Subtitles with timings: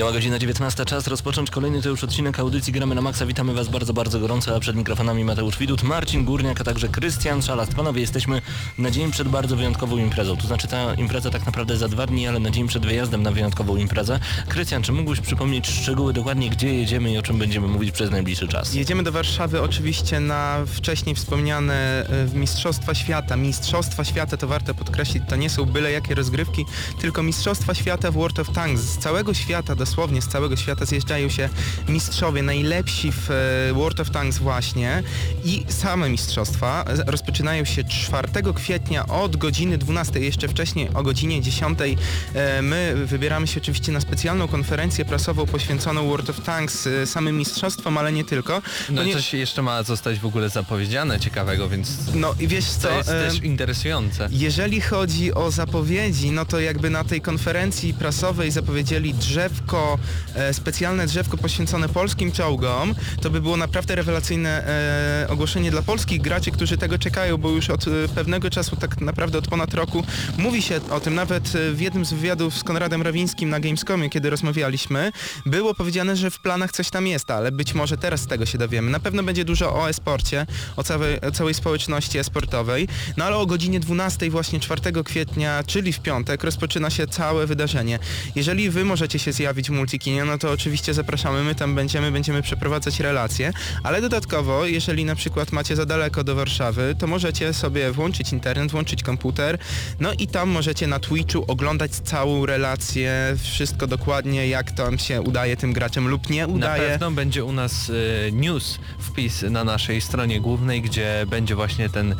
[0.00, 3.26] Minęła godzina 19, czas rozpocząć kolejny to już odcinek audycji Gramy na Maxa.
[3.26, 7.42] Witamy Was bardzo, bardzo gorąco, a przed mikrofonami Mateusz Widut, Marcin Górniak, a także Krystian
[7.42, 7.74] Szalast.
[7.74, 8.42] Panowie, jesteśmy
[8.78, 10.36] na dzień przed bardzo wyjątkową imprezą.
[10.36, 13.30] To znaczy ta impreza tak naprawdę za dwa dni, ale na dzień przed wyjazdem na
[13.30, 14.20] wyjątkową imprezę.
[14.48, 18.48] Krystian, czy mógłbyś przypomnieć szczegóły dokładnie, gdzie jedziemy i o czym będziemy mówić przez najbliższy
[18.48, 18.74] czas?
[18.74, 23.36] Jedziemy do Warszawy oczywiście na wcześniej wspomniane e, Mistrzostwa Świata.
[23.36, 26.64] Mistrzostwa Świata, to warto podkreślić, to nie są byle jakie rozgrywki,
[27.00, 28.82] tylko Mistrzostwa Świata w World of Tanks.
[28.82, 31.48] Z całego świata, dosłownie z całego świata zjeżdżają się
[31.88, 35.02] mistrzowie, najlepsi w e, World of Tanks właśnie
[35.44, 41.78] i same mistrzostwa rozpoczynają się 4 kwietnia od godziny 12, jeszcze wcześniej o godzinie 10.
[42.34, 47.38] E, My wybieramy się oczywiście na specjalną konferencję prasową poświęconą World of Tanks e, samym
[47.38, 48.62] mistrzostwom, ale nie tylko.
[48.90, 52.96] No coś jeszcze ma zostać w ogóle zapowiedziane ciekawego, więc no i wiesz co, to
[52.96, 54.28] jest e, też interesujące.
[54.32, 59.79] jeżeli chodzi o zapowiedzi, no to jakby na tej konferencji prasowej zapowiedzieli drzewko,
[60.34, 62.94] e, specjalne drzewko poświęcone polskim czołgom.
[63.22, 67.70] To by było naprawdę rewelacyjne e, ogłoszenie dla polskich graczy, którzy tego czekają, bo już
[67.70, 70.04] od e, pewnego czasu, tak naprawdę od ponad roku,
[70.38, 71.14] mówi się o tym.
[71.14, 75.12] Nawet w jednym z wywiadów z Konradem Rawińskim na Gamescomie, kiedy rozmawialiśmy,
[75.46, 78.58] było powiedziane, że w planach coś tam jest, ale być może teraz z tego się
[78.58, 78.90] dowiemy.
[78.90, 83.46] Na pewno będzie dużo o e-sporcie, o całej, o całej społeczności e-sportowej, no ale o
[83.46, 87.98] godzinie 12 właśnie 4 kwietnia, czyli w piątek, rozpoczyna się całe wydarzenie.
[88.34, 92.42] Jeżeli wy możecie się zjawić w Multikinie, no to oczywiście zapraszamy, my tam będziemy, będziemy
[92.42, 97.92] przeprowadzać relacje, ale dodatkowo, jeżeli na przykład macie za daleko do Warszawy, to możecie sobie
[97.92, 99.58] włączyć internet, włączyć komputer,
[100.00, 105.56] no i tam możecie na Twitchu oglądać całą relację, wszystko dokładnie, jak tam się udaje
[105.56, 106.88] tym graczem lub nie Na udaje.
[106.88, 107.90] pewno będzie u nas
[108.28, 112.16] e, news, wpis na naszej stronie głównej, gdzie będzie właśnie ten e,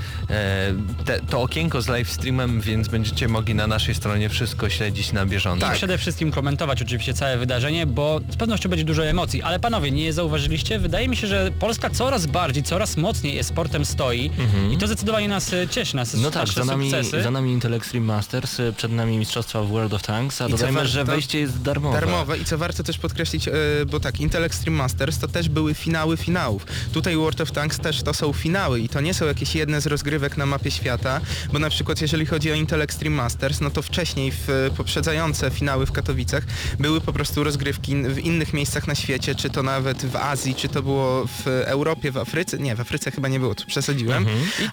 [1.05, 5.27] te, to okienko z live streamem, więc będziecie mogli na naszej stronie wszystko śledzić na
[5.27, 5.73] bieżąco.
[5.73, 9.43] I przede wszystkim komentować oczywiście całe wydarzenie, bo z pewnością będzie dużo emocji.
[9.43, 10.79] Ale panowie, nie zauważyliście?
[10.79, 14.31] Wydaje mi się, że Polska coraz bardziej, coraz mocniej e-sportem stoi
[14.73, 17.23] i to zdecydowanie nas e, cieszy, nas No tak, za nami, sukcesy.
[17.23, 20.51] za nami Intel Extreme Masters, y, przed nami Mistrzostwa w World of Tanks, a I
[20.51, 22.01] co dodajmy, że wejście jest darmowe.
[22.01, 23.53] Darmowe i co warto też podkreślić, e,
[23.87, 26.67] bo tak, Intel Extreme Masters to też były finały finałów.
[26.93, 29.87] Tutaj World of Tanks też to są finały i to nie są jakieś jedne z
[29.87, 31.21] rozgrywek na mapie świata,
[31.53, 35.51] bo na przykład jeżeli chodzi o Intel Extreme Masters, no to wcześniej w e, poprzedzające
[35.51, 36.45] finały w Katowicach
[36.79, 40.69] były po prostu rozgrywki w innych miejscach na świecie, czy to nawet w Azji, czy
[40.69, 44.27] to było w Europie, w Afryce, nie, w Afryce chyba nie było, tu przesadziłem,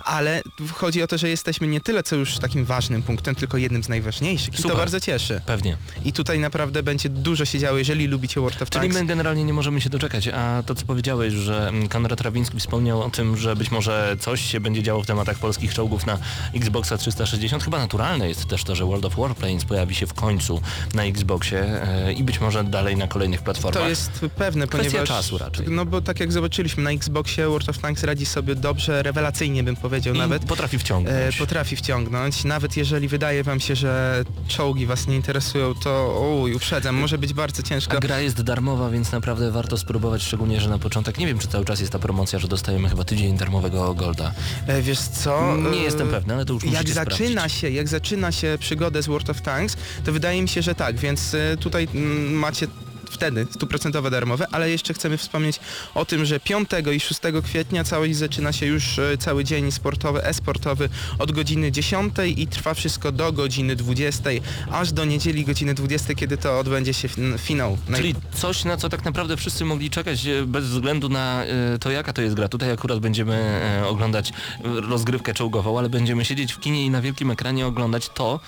[0.06, 0.42] ale
[0.74, 3.90] chodzi o to, że jesteśmy nie tyle co już takim ważnym punktem, tylko jednym z
[3.90, 4.72] najważniejszych i Super.
[4.72, 5.42] to bardzo cieszy.
[5.46, 5.78] Pewnie.
[6.06, 8.98] I tutaj naprawdę będzie dużo się działo, jeżeli lubicie World of Czyli Tanks.
[9.02, 13.02] my generalnie nie możemy się doczekać, a to co powiedziałeś, że mm, Konrad Rawiński wspomniał
[13.02, 16.18] o tym, że być może coś się będzie działo w tematach polskich czołgów na
[16.56, 20.62] Xboxa 360, chyba naturalne jest też to, że World of Warplanes pojawi się w końcu
[20.94, 23.84] na Xboxie e, i być może dalej na kolejnych platformach.
[23.84, 25.10] To jest pewne, Kwestia ponieważ...
[25.10, 25.66] czasu raczej.
[25.70, 29.76] No bo tak jak zobaczyliśmy, na Xboxie World of Tanks radzi sobie dobrze, rewelacyjnie bym
[29.76, 30.46] powiedział I nawet.
[30.46, 31.38] potrafi E, wciągnąć.
[31.38, 32.44] potrafi wciągnąć.
[32.44, 37.34] Nawet jeżeli wydaje wam się, że czołgi was nie interesują, to uj, uprzedzam, może być
[37.34, 37.98] bardzo ciężko.
[37.98, 41.48] A gra jest darmowa, więc naprawdę warto spróbować, szczególnie, że na początek, nie wiem czy
[41.48, 44.32] cały czas jest ta promocja, że dostajemy chyba tydzień darmowego Golda.
[44.68, 45.58] E, wiesz co?
[45.72, 47.58] Nie e, jestem pewny, ale to już Jak zaczyna sprawdzić.
[47.58, 50.96] się, jak zaczyna się przygodę z World of Tanks, to wydaje mi się, że tak,
[50.98, 52.68] więc e, tutaj mm, macie
[53.12, 55.60] wtedy stuprocentowe darmowe, ale jeszcze chcemy wspomnieć
[55.96, 60.24] o tym, że 5 i 6 kwietnia całość zaczyna się już e, cały dzień sportowy,
[60.24, 64.30] e-sportowy od godziny 10 i trwa wszystko do godziny 20,
[64.72, 67.78] aż do niedzieli godziny 20, kiedy to odbędzie się fin- finał.
[67.96, 71.92] Czyli coś, na co tak naprawdę wszyscy mogli czekać e, bez względu na e, to,
[71.92, 72.48] jaka to jest gra.
[72.48, 77.68] Tutaj akurat będziemy oglądać rozgrywkę czołgową, ale będziemy siedzieć w kinie i na wielkim ekranie
[77.68, 78.40] oglądać to,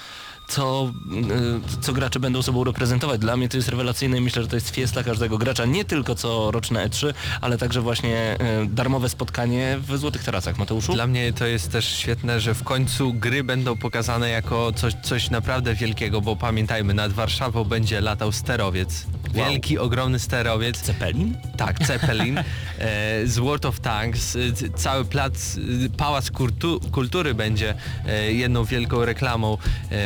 [0.49, 0.91] co,
[1.77, 3.21] e, co gracze będą sobą reprezentować.
[3.21, 6.15] Dla mnie to jest rewelacyjne i myślę, że to jest fiesta każdego gracza, nie tylko
[6.15, 10.57] co roczne E3, ale także właśnie e, darmowe spotkanie w Złotych Tarasach.
[10.57, 10.93] Mateuszu?
[10.93, 15.29] Dla mnie to jest też świetne, że w końcu gry będą pokazane jako coś, coś
[15.29, 19.05] naprawdę wielkiego, bo pamiętajmy, nad Warszawą będzie latał sterowiec.
[19.33, 20.81] Wielki, ogromny sterowiec.
[20.81, 21.37] Cepelin?
[21.57, 22.43] Tak, Zeppelin e,
[23.27, 24.35] z World of Tanks.
[24.35, 24.39] E,
[24.75, 27.75] Cały plac, e, pałac kultu, kultury będzie
[28.29, 29.57] jedną wielką reklamą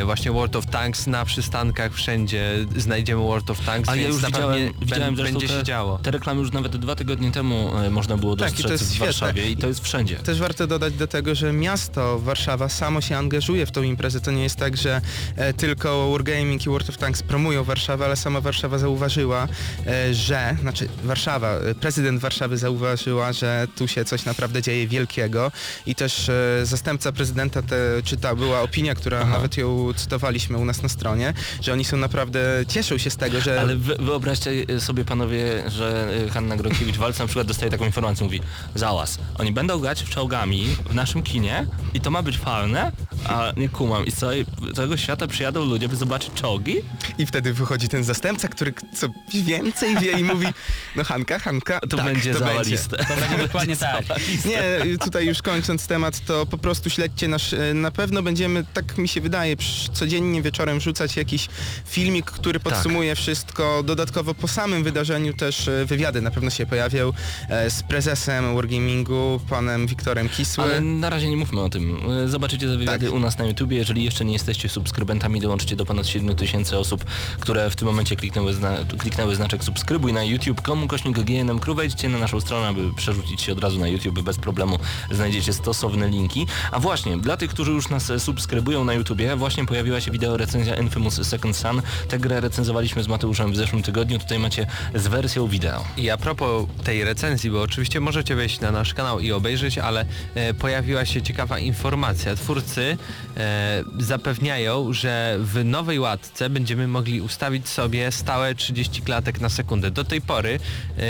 [0.06, 4.74] właśnie World of Tanks na przystankach wszędzie znajdziemy World of Tanks, A ja już widziałem,
[4.81, 5.97] widziałem będzie te, się działo.
[5.97, 8.91] te reklamy już nawet dwa tygodnie temu e, można było Tak, i to dostrzec jest
[8.91, 9.06] w świetne.
[9.06, 10.15] Warszawie i to jest wszędzie.
[10.15, 14.21] Też warto dodać do tego, że miasto Warszawa samo się angażuje w tą imprezę.
[14.21, 15.01] To nie jest tak, że
[15.35, 19.47] e, tylko Wargaming i World of Tanks promują Warszawę, ale sama Warszawa zauważyła,
[19.88, 25.51] e, że, znaczy Warszawa, e, prezydent Warszawy zauważyła, że tu się coś naprawdę dzieje wielkiego
[25.85, 26.33] i też e,
[26.65, 29.30] zastępca prezydenta, te, czy ta była opinia, która Aha.
[29.30, 33.41] nawet ją cytowaliśmy u nas na stronie, że oni są naprawdę, cieszą się z tego,
[33.41, 33.61] że...
[33.61, 38.41] Ale wy, wyobraźcie sobie panowie, że y, Hanna Gronkiewicz-Walc na przykład dostaje taką informację, mówi
[38.75, 42.91] załaz, oni będą grać w czołgami w naszym kinie i to ma być fajne,
[43.25, 46.75] a nie kumam i z całego świata przyjadą ludzie, by zobaczyć czołgi?
[47.17, 50.47] I wtedy wychodzi ten zastępca, który co więcej wie i mówi,
[50.95, 52.97] no Hanka, Hanka, To tak, będzie to załaliste.
[52.97, 54.05] To będzie dokładnie tak.
[54.45, 58.97] Nie, tutaj już kończąc temat, to po prostu śledźcie nasz, e, na pewno będziemy, tak
[58.97, 61.48] mi się wydaje, przy- codziennie wieczorem rzucać jakiś
[61.86, 62.74] filmik, który Tak.
[62.74, 63.83] podsumuje wszystko.
[63.83, 67.13] Dodatkowo po samym wydarzeniu też e, wywiady na pewno się pojawią
[67.50, 70.63] e, z prezesem Wargamingu, panem Wiktorem Kisły.
[70.63, 72.12] Ale na razie nie mówmy o tym.
[72.12, 73.15] Y, Zobaczycie te wywiady Tak.
[73.15, 73.77] u nas na YouTubie.
[73.77, 77.06] Jeżeli jeszcze nie jesteście subskrybentami, dołączcie do ponad 7 tysięcy osób,
[77.39, 81.77] które w tym momencie kliknęły, zna kliknęły znaczek subskrybuj na youtube.com kośnik GNM Crew.
[81.77, 84.80] Wejdźcie na naszą stronę, aby przerzucić się od razu na YouTube bez problemu.
[85.12, 86.48] Znajdziecie stosowne linki.
[86.71, 90.38] A właśnie, dla tych, którzy już nas e, subskrybują na YouTubie, właśnie pojawiła się wideo
[90.38, 91.81] recenzja Infamous Second Son.
[92.07, 94.19] Tę grę recenzowaliśmy z Mateuszem w zeszłym tygodniu.
[94.19, 95.86] Tutaj macie z wersją wideo.
[95.98, 100.06] I a propos tej recenzji, bo oczywiście możecie wejść na nasz kanał i obejrzeć, ale
[100.36, 102.36] e, pojawiła się ciekawa informacja.
[102.36, 102.98] Twórcy
[103.38, 109.92] e, zapewniają, że w nowej łatce będziemy mogli ustawić sobie stałe 30 klatek na sekundę.
[109.92, 110.60] Do tej pory
[110.98, 111.04] e,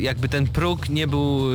[0.00, 1.46] jakby ten próg nie był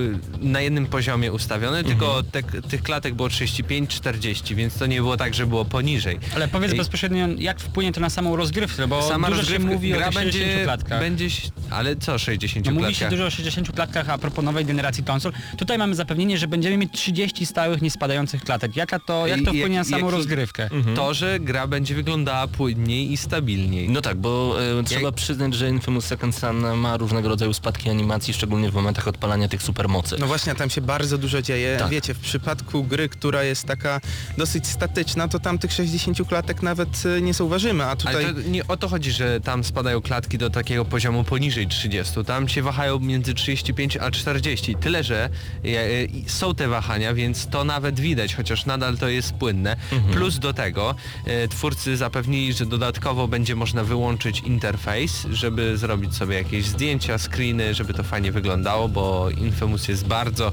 [0.42, 5.34] na jednym poziomie ustawiony, tylko te, tych klatek było 35-40, więc to nie było tak,
[5.34, 6.20] że było poniżej.
[6.36, 9.94] Ale powiedz I- bezpośrednio, jak wpłynie to na samą rozgrywkę, bo Sama dużo się mówi
[9.94, 11.00] o gra tych 60 będzie, klatkach.
[11.00, 11.28] będzie,
[11.70, 13.00] ale co 60 No mówi klatkach?
[13.10, 15.32] się dużo o 60 klatkach a propos nowej generacji konsol.
[15.58, 18.76] Tutaj mamy zapewnienie, że będziemy mieć 30 stałych, niespadających klatek.
[18.76, 20.70] Jaka to, jak to I- wpłynie na jak- samą jaki- rozgrywkę?
[20.96, 23.90] To, że gra będzie wyglądała płynniej i stabilniej.
[23.90, 28.34] No tak, bo e, trzeba przyznać, że Infamous Second Son ma różnego rodzaju spadki animacji,
[28.34, 30.16] szczególnie w momentach odpalania tych supermocy.
[30.20, 31.76] No właśnie, tam się bardzo dużo dzieje.
[31.80, 31.90] Tak.
[31.90, 34.02] Wiecie, w przypadku gry, która jest taka
[34.38, 38.16] dosyć statyczna, to tam tych 60 klatek nawet e, nie zauważymy, a tutaj...
[38.26, 42.14] Ale to nie o to chodzi, że tam spadają klatki do takiego poziomu poniżej 30.
[42.26, 44.76] Tam się wahają między 35 a 40.
[44.76, 45.30] Tyle, że
[45.66, 49.76] e, e, są te wahania, więc to nawet widać, chociaż nadal to jest płynne.
[50.14, 50.96] Plus do tego
[51.50, 57.94] twórcy zapewnili, że dodatkowo będzie można wyłączyć interfejs, żeby zrobić sobie jakieś zdjęcia, screeny, żeby
[57.94, 60.52] to fajnie wyglądało, bo Infamous jest bardzo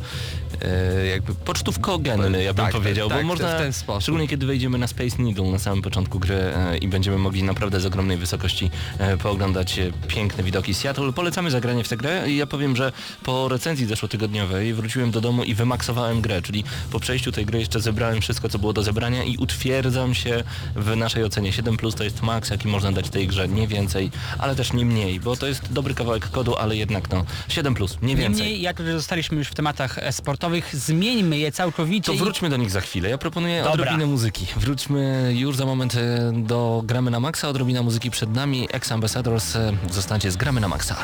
[1.10, 4.02] jakby Pocztówkogenny, ja bym Tak, powiedział, tak, bo w można, ten sposób.
[4.02, 7.80] szczególnie kiedy wejdziemy na Space Needle na samym początku gry e, i będziemy mogli naprawdę
[7.80, 11.12] z ogromnej wysokości e, pooglądać e, piękne widoki Seattle.
[11.12, 12.92] Polecamy zagranie w tę grę i ja powiem, że
[13.22, 17.80] po recenzji zeszłotygodniowej wróciłem do domu i wymaksowałem grę, czyli po przejściu tej gry jeszcze
[17.80, 20.44] zebrałem wszystko, co było do zebrania i utwierdzam się
[20.76, 21.52] w naszej ocenie.
[21.52, 24.84] 7 plus to jest maks, jaki można dać tej grze, nie więcej, ale też nie
[24.84, 28.42] mniej, bo to jest dobry kawałek kodu, ale jednak no 7 plus, nie więcej.
[28.42, 32.12] Niemniej, jak zostaliśmy już w tematach sportowych, zmieńmy je całkowicie.
[32.12, 33.10] To wróćmy do nich za chwilę.
[33.10, 33.72] Ja proponuję Dobra.
[33.72, 34.46] odrobinę muzyki.
[34.56, 37.48] Wróćmy już za moment e, do Gramy na Maxa.
[37.48, 38.68] Odrobina muzyki przed nami.
[38.72, 39.56] Ex Ambassadors.
[39.90, 40.96] Zostańcie z Gramy na Maxa.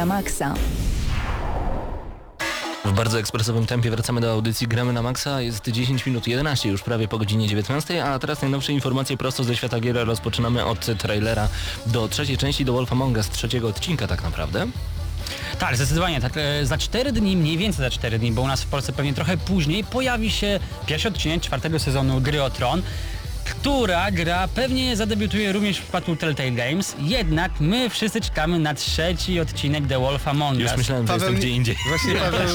[0.00, 0.54] Na Maxa.
[2.84, 5.40] W bardzo ekspresowym tempie wracamy do audycji Gramy na Maxa.
[5.40, 9.56] Jest 10 minut 11 już prawie po godzinie 19, a teraz najnowsze informacje prosto ze
[9.56, 10.06] świata gier.
[10.06, 11.48] Rozpoczynamy od trailera
[11.86, 14.66] do trzeciej części do Wolf Among Us, trzeciego odcinka tak naprawdę.
[15.58, 16.20] Tak, zdecydowanie.
[16.20, 18.92] Tak, e, za 4 dni, mniej więcej za 4 dni, bo u nas w Polsce
[18.92, 22.82] pewnie trochę później, pojawi się pierwszy odcinek czwartego sezonu Gry o Tron,
[23.60, 29.40] która gra pewnie zadebiutuje również w przypadku Telltale Games, jednak my wszyscy czekamy na trzeci
[29.40, 30.62] odcinek The Wolf Among Us.
[30.62, 31.76] Już myślałem, że jestem nie- gdzie indziej.
[31.88, 32.48] Właśnie Paweł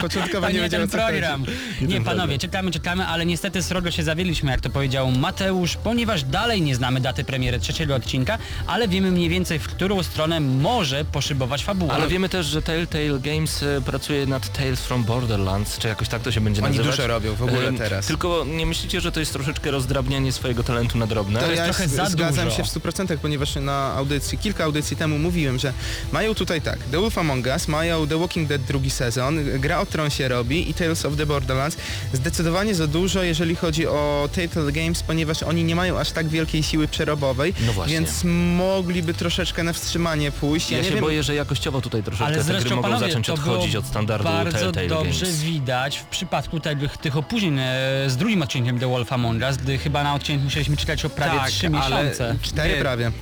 [0.00, 1.10] początkowo To nie nie wiedział ten o co chodzi.
[1.12, 1.44] program.
[1.80, 2.38] Nie, ten panowie, program.
[2.38, 7.00] czekamy, czekamy, ale niestety srogo się zawiedliśmy, jak to powiedział Mateusz, ponieważ dalej nie znamy
[7.00, 11.94] daty premiery trzeciego odcinka, ale wiemy mniej więcej, w którą stronę może poszybować fabuła.
[11.94, 16.22] Ale wiemy też, że Telltale Games e, pracuje nad Tales from Borderlands, czy jakoś tak
[16.22, 16.96] to się będzie Oni nazywać.
[16.96, 18.06] dużo robią w ogóle Em, teraz.
[18.06, 21.40] Tylko nie myślicie, że to jest troszeczkę rozdrabnianie swojego talentu na drobne?
[21.40, 22.56] To jest ja trochę z- za zgadzam dużo.
[22.56, 25.72] się w 100%, ponieważ na audycji, kilka audycji temu mówiłem, że
[26.12, 29.86] mają tutaj tak, The Wolf Among Us, mają The Walking Dead drugi sezon, Gra o
[29.86, 31.76] Tron się robi i Tales of the Borderlands.
[32.12, 36.62] Zdecydowanie za dużo, jeżeli chodzi o Telltale Games, ponieważ oni nie mają aż tak wielkiej
[36.62, 37.94] siły przerobowej, No właśnie.
[37.94, 38.24] więc
[38.56, 40.70] mogliby troszeczkę na wstrzymanie pójść.
[40.70, 43.26] Ja, nie się wiem, boję, że jakościowo tutaj troszeczkę Ale te gry mogą panowie, zacząć
[43.26, 45.40] to odchodzić od standardu bardzo Telltale dobrze Games.
[45.40, 47.64] widać w przypadku tego, tych opóźnień e,
[48.06, 51.38] z drugim odcinkiem The Wolf Among Us, gdy chyba na odcinek musieliśmy czekać o prawie
[51.38, 52.36] Tak, 3 ale- miesiące.
[52.42, 53.12] Cztery Nie, prawie.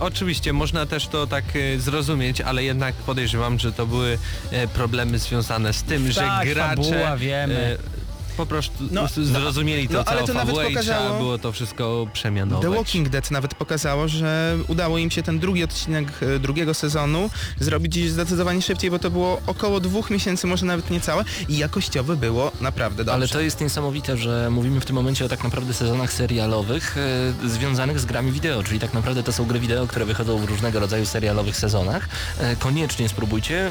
[0.00, 4.18] Oczywiście, można też to tak e, zrozumieć, ale jednak podejrzewam, że to były
[4.50, 7.76] e, problemy związane z tym, że Tak, gracze fabuła, wiemy.
[8.34, 12.06] E, po prostu No, zrozumieli to no, ale to nawet pokazało- trzeba było to wszystko
[12.12, 12.62] przemianować.
[12.70, 17.30] The Walking Dead nawet pokazało, że udało im się ten drugi odcinek e, drugiego sezonu
[17.60, 22.52] zrobić zdecydowanie szybciej, bo to było około dwóch miesięcy, może nawet niecałe i jakościowo było
[22.60, 23.14] naprawdę dobrze.
[23.14, 26.96] Ale to jest niesamowite, że mówimy w tym momencie o tak naprawdę sezonach serialowych
[27.44, 30.44] e, związanych z grami wideo, czyli tak naprawdę to są gry wideo, które wychodzą w
[30.44, 32.08] różnego rodzaju serialowych sezonach.
[32.38, 33.70] E, koniecznie spróbujcie.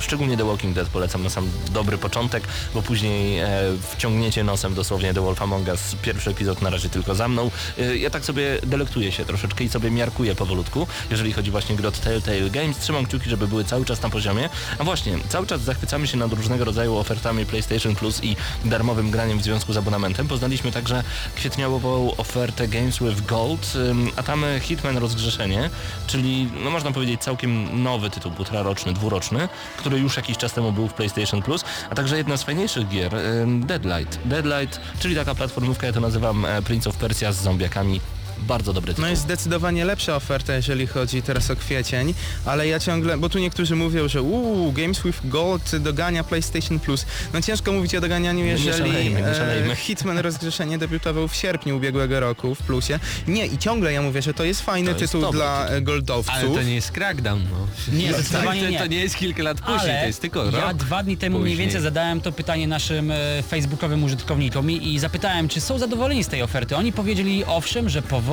[0.00, 3.48] Szczególnie The Walking Dead polecam na sam dobry początek, bo później e,
[3.90, 5.96] wciągniecie nosem dosłownie The Wolf Among Us.
[6.02, 7.50] Pierwszy epizod na razie tylko za mną.
[7.78, 11.88] E, ja tak sobie delektuję się troszeczkę i sobie miarkuję powolutku, jeżeli chodzi właśnie gry
[11.88, 12.78] od Telltale Games.
[12.78, 14.48] Trzymam kciuki, żeby były cały czas na poziomie.
[14.78, 19.38] A właśnie, cały czas zachwycamy się nad różnego rodzaju ofertami PlayStation Plus i darmowym graniem
[19.38, 20.28] w związku z abonamentem.
[20.28, 21.02] Poznaliśmy także
[21.34, 23.72] kwietniową ofertę Games with Gold,
[24.16, 25.70] a tam Hitman Rozgrzeszenie,
[26.06, 30.72] czyli no można powiedzieć całkiem nowy tytuł, półtora roczny, dwuroczny, który już jakiś czas temu
[30.72, 33.12] był w PlayStation Plus, a także jedna z fajniejszych gier,
[33.60, 34.18] Deadlight.
[34.24, 38.00] Deadlight, czyli taka platformówka, ja to nazywam e, Prince of Persia z zombiakami.
[38.46, 39.02] Bardzo dobry tytuł.
[39.04, 42.14] No jest zdecydowanie lepsza oferta, jeżeli chodzi teraz o kwiecień,
[42.44, 47.06] ale ja ciągle, bo tu niektórzy mówią, że uuu, Games with Gold dogania PlayStation Plus.
[47.32, 49.72] No ciężko mówić o doganianiu, nie jeżeli szalejmy, nie szalejmy.
[49.72, 52.98] e, Hitman Rozgrzeszenie debiutował w sierpniu ubiegłego roku w Plusie.
[53.28, 55.80] Nie, i ciągle ja mówię, że to jest fajny To jest tytuł dobry dla e,
[55.82, 56.34] goldowców.
[56.34, 57.96] Ale to nie jest Crackdown, no.
[57.96, 58.78] Nie, zdecydowanie to, nie.
[58.78, 61.38] to nie jest kilka lat później, Ale to jest tylko ja rok dwa dni temu
[61.38, 61.66] mniej później.
[61.66, 66.28] więcej zadałem to pytanie naszym e, facebookowym użytkownikom i, i zapytałem, czy są zadowoleni z
[66.28, 66.76] tej oferty.
[66.76, 68.27] Oni powiedzieli owszem, że powoli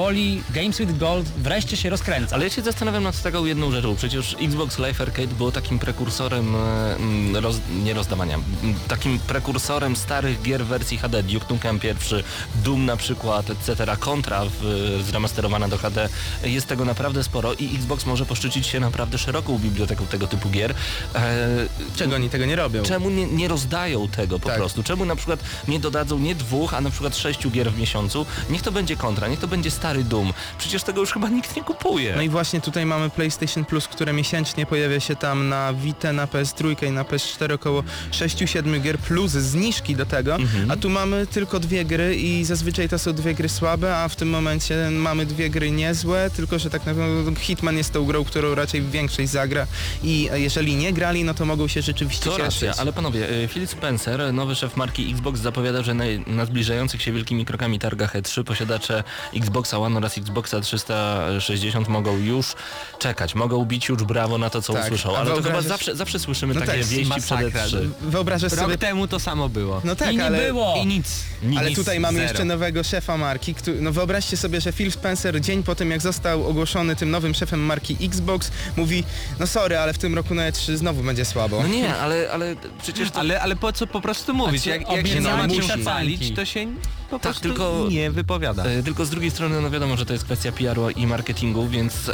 [0.54, 2.36] Games with Gold wreszcie się rozkręca.
[2.36, 3.96] Ale ja się zastanawiam nad taką jedną rzeczą.
[3.96, 9.96] Przecież Xbox Live Arcade było takim prekursorem, e, mm, roz, nie rozdawania, mm, takim prekursorem
[9.96, 11.24] starych gier w wersji HD.
[11.24, 12.24] Duke Nukem pierwszy,
[12.64, 13.98] Doom na przykład, etc.
[14.00, 16.10] Contra w, zremasterowana do HD.
[16.44, 20.74] Jest tego naprawdę sporo i Xbox może poszczycić się naprawdę szeroką biblioteką tego typu gier.
[21.16, 21.48] E,
[21.96, 22.84] Czego oni tego nie robią?
[22.84, 24.58] Czemu nie, nie rozdają tego po Tak.
[24.58, 24.84] prostu?
[24.84, 28.26] Czemu na przykład nie dodadzą nie dwóch, a na przykład sześciu gier w miesiącu?
[28.50, 30.34] Niech to będzie kontra, niech to będzie stary Doom.
[30.58, 32.14] Przecież tego już chyba nikt nie kupuje.
[32.16, 36.26] No i właśnie tutaj mamy PlayStation Plus, które miesięcznie pojawia się tam na Vita, na
[36.28, 40.72] PS3 i na PS4 około 6-7 gier plus zniżki do tego, Mhm.
[40.72, 44.16] a tu mamy tylko dwie gry i zazwyczaj to są dwie gry słabe, a w
[44.16, 48.56] tym momencie mamy dwie gry niezłe, tylko że tak naprawdę Hitman jest tą grą, którą
[48.56, 49.68] raczej większość zagra
[50.04, 52.62] i jeżeli nie grali, no to mogą się rzeczywiście To cieszyć.
[52.62, 57.12] racja, ale panowie, Phil Spencer, nowy szef marki Xbox zapowiada, że na, na zbliżających się
[57.12, 59.04] wielkimi krokami targach E3 posiadacze
[59.36, 62.54] Xboxa Xboxa One oraz Xboxa 360 mogą już
[63.00, 65.18] czekać, mogą bić już brawo na to, co Tak, usłyszą.
[65.18, 67.66] Ale to chyba wyobrażasz- zawsze, zawsze słyszymy No takie tak, wieści przed masakra.
[67.66, 67.88] E3.
[68.02, 68.78] Wyobrażasz Rok sobie...
[68.78, 69.82] temu to samo było.
[69.84, 70.38] No tak, I nie ale...
[70.48, 70.76] było.
[70.84, 71.24] I nic.
[71.58, 72.30] Ale Nic, tutaj mamy zero.
[72.30, 73.56] jeszcze nowego szefa marki.
[73.56, 77.34] Który, no wyobraźcie sobie, że Phil Spencer dzień po tym jak został ogłoszony tym nowym
[77.34, 79.04] szefem marki Xbox mówi
[79.40, 81.62] no sorry, ale w tym roku na E3 znowu będzie słabo.
[81.62, 83.20] No nie, ale, ale przecież to...
[83.20, 84.66] Ale, ale po co po prostu mówić?
[84.66, 85.82] Jak, jak się nie obiecanki ma czym musi.
[85.82, 86.66] chwalić, to się
[87.10, 88.64] po Tak, prostu tylko- nie wypowiada.
[88.64, 92.12] E, Tylko z drugiej strony, no wiadomo, że to jest kwestia PR-u i marketingu, więc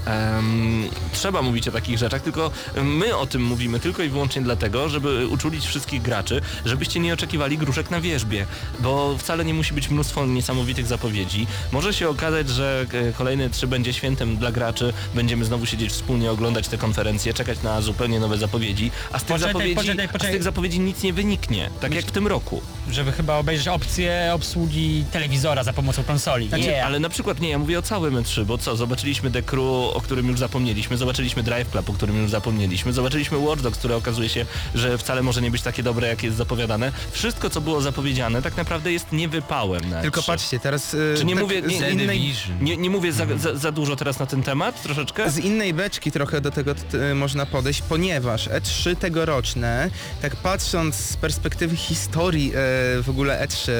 [1.13, 2.51] trzeba mówić o takich rzeczach, tylko
[2.83, 7.57] my o tym mówimy tylko i wyłącznie dlatego, żeby uczulić wszystkich graczy, żebyście nie oczekiwali
[7.57, 8.45] gruszek na wierzbie,
[8.79, 11.47] bo wcale nie musi być mnóstwo niesamowitych zapowiedzi.
[11.71, 16.31] Może się okazać, że e, kolejne trzy będzie świętem dla graczy, będziemy znowu siedzieć wspólnie,
[16.31, 20.09] oglądać te konferencje, czekać na zupełnie nowe zapowiedzi, a z tych, Poczekaj, zapowiedzi, poczekaj, A
[20.09, 20.33] z poczekaj.
[20.33, 22.61] tych zapowiedzi nic nie wyniknie, tak jak w tym roku.
[22.91, 24.80] Żeby chyba obejrzeć opcję obsługi
[25.11, 26.47] telewizora za pomocą konsoli.
[26.47, 26.85] Znaczy, Yeah.
[26.87, 29.61] Ale na przykład nie, ja mówię o całym E3, bo co, zobaczyliśmy The Crew,
[29.93, 33.95] o którym już zapomnieliśmy, zobaczyliśmy Drive Club, o którym już zapomnieliśmy, zobaczyliśmy Watch Dogs, które
[33.95, 34.45] okazuje się,
[34.75, 36.91] że wcale może nie być takie dobre, jak jest zapowiadane.
[37.11, 40.27] Wszystko, co było zapowiedziane, tak naprawdę jest niewypałem na Tylko E3.
[40.27, 43.71] patrzcie, teraz y, Czy nie tak mówię, nie, innej, nie, nie mówię za, za, za
[43.71, 45.31] dużo teraz na ten temat, troszeczkę?
[45.31, 49.89] z innej beczki trochę do tego t, można podejść, ponieważ E3 tegoroczne,
[50.21, 52.53] tak patrząc z perspektywy historii e,
[53.01, 53.71] w ogóle E3,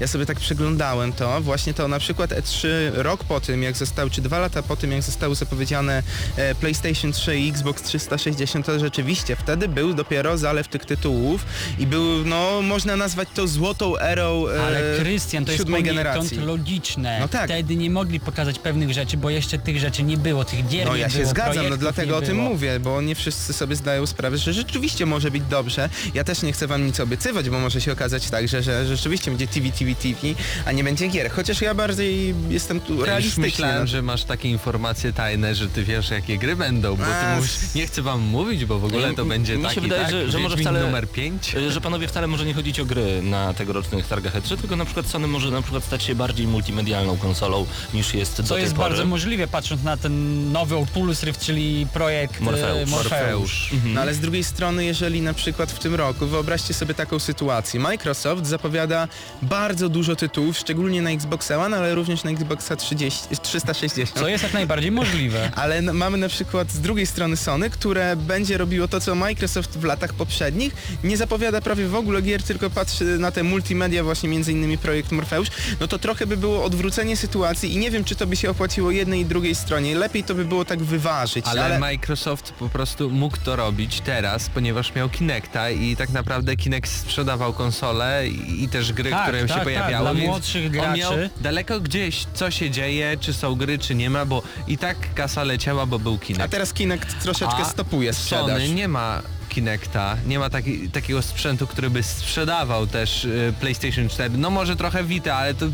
[0.00, 4.10] ja sobie tak przeglądałem to, właśnie to na przykład E3 rok po tym, jak został,
[4.10, 6.02] czy dwa lata po tym, jak zostały zapowiedziane
[6.36, 11.44] e, PlayStation 3 i Xbox 360, to rzeczywiście wtedy był dopiero zalew tych tytułów
[11.78, 16.38] i był, no można nazwać to złotą erą e, Ale Krystian, to jest generacji.
[16.38, 17.18] logiczne.
[17.20, 17.44] No tak.
[17.44, 20.96] Wtedy nie mogli pokazać pewnych rzeczy, bo jeszcze tych rzeczy nie było, tych gier No
[20.96, 22.48] ja się było, zgadzam, no dlatego o tym było.
[22.48, 25.88] mówię, bo nie wszyscy sobie zdają sprawę, że rzeczywiście może być dobrze.
[26.14, 29.30] Ja też nie chcę wam nic obiecywać, bo może się okazać tak, że, że rzeczywiście
[29.30, 30.31] będzie TV, TV, TV,
[30.66, 31.30] a nie będzie gier.
[31.30, 33.42] Chociaż ja bardziej jestem tu Ja już realistyczny.
[33.46, 37.36] myślałem, że masz takie informacje tajne, że ty wiesz jakie gry będą, bo A, ty
[37.36, 40.10] mówisz, nie chcę wam mówić, bo w ogóle to będzie mi się taki, wydaje, tak,
[40.10, 41.54] że- że może wcale- numer 5.
[41.54, 44.84] Y, Że panowie wcale może nie chodzić o gry na tegorocznych targach E3, tylko na
[44.84, 48.62] przykład Sony może na przykład stać się bardziej multimedialną konsolą niż jest do Co tej
[48.62, 48.88] jest pory.
[48.88, 52.90] bardzo możliwe, patrząc na ten nowy Oculus Rift, czyli projekt e, Morfeusz.
[52.90, 53.70] Morfeusz.
[53.84, 57.80] No ale z drugiej strony, jeżeli na przykład w tym roku, wyobraźcie sobie taką sytuację,
[57.80, 59.08] Microsoft zapowiada
[59.42, 64.18] bardzo dużo tytułów, szczególnie na Xboxa One, ale również na Xboxa 30, 360.
[64.18, 65.50] Co jest jak najbardziej możliwe.
[65.62, 69.84] Ale mamy na przykład z drugiej strony Sony, które będzie robiło to, co Microsoft w
[69.84, 70.74] latach poprzednich.
[71.04, 75.12] Nie zapowiada prawie w ogóle gier, tylko patrzy na te multimedia, właśnie między innymi projekt
[75.12, 75.48] Morpheus.
[75.80, 78.90] No to trochę by było odwrócenie sytuacji i nie wiem, czy to by się opłaciło
[78.90, 79.94] jednej i drugiej stronie.
[79.94, 81.78] Lepiej to by było tak wyważyć, Ale, ale...
[81.78, 87.52] Microsoft po prostu mógł to robić teraz, ponieważ miał Kinecta i tak naprawdę Kinect sprzedawał
[87.52, 90.11] konsole i, i też gry, Tak, które tak, się tak, pojawiały.
[90.12, 91.30] Dla więc młodszych On miał graczy.
[91.40, 95.44] daleko gdzieś, co się dzieje, czy są gry, czy nie ma, bo i tak kasa
[95.44, 96.50] leciała, bo był A Kinect.
[96.50, 98.46] teraz Kinect troszeczkę A stopuje sprzedaż.
[98.46, 104.08] Sony nie ma Kinecta, nie ma taki, takiego sprzętu, który by sprzedawał też y, PlayStation
[104.08, 104.34] 4.
[104.38, 105.66] No może trochę Vita, ale to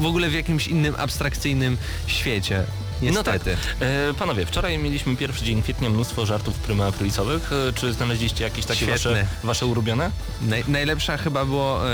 [0.00, 1.76] w ogóle w jakimś innym abstrakcyjnym
[2.06, 2.64] świecie.
[3.02, 3.34] No tak.
[3.46, 3.56] Niestety.
[3.80, 7.50] E, panowie, wczoraj mieliśmy pierwszy dzień kwietnia, mnóstwo żartów prymaprilisowych.
[7.68, 8.92] E, czy znaleźliście jakieś takie Świetne.
[8.94, 10.10] wasze, wasze ulubione?
[10.42, 11.92] Naj, najlepsza chyba było e,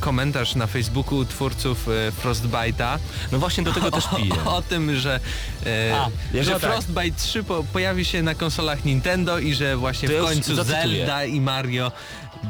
[0.00, 2.98] komentarz na Facebooku twórców e, Frostbite'a
[3.32, 4.32] No właśnie do tego też piję.
[4.44, 5.20] o, o tym, że,
[5.66, 6.60] e, A, że tak.
[6.60, 10.64] Frostbite 3 po, pojawi się na konsolach Nintendo i że właśnie To w końcu.
[10.64, 11.92] Zelda i Mario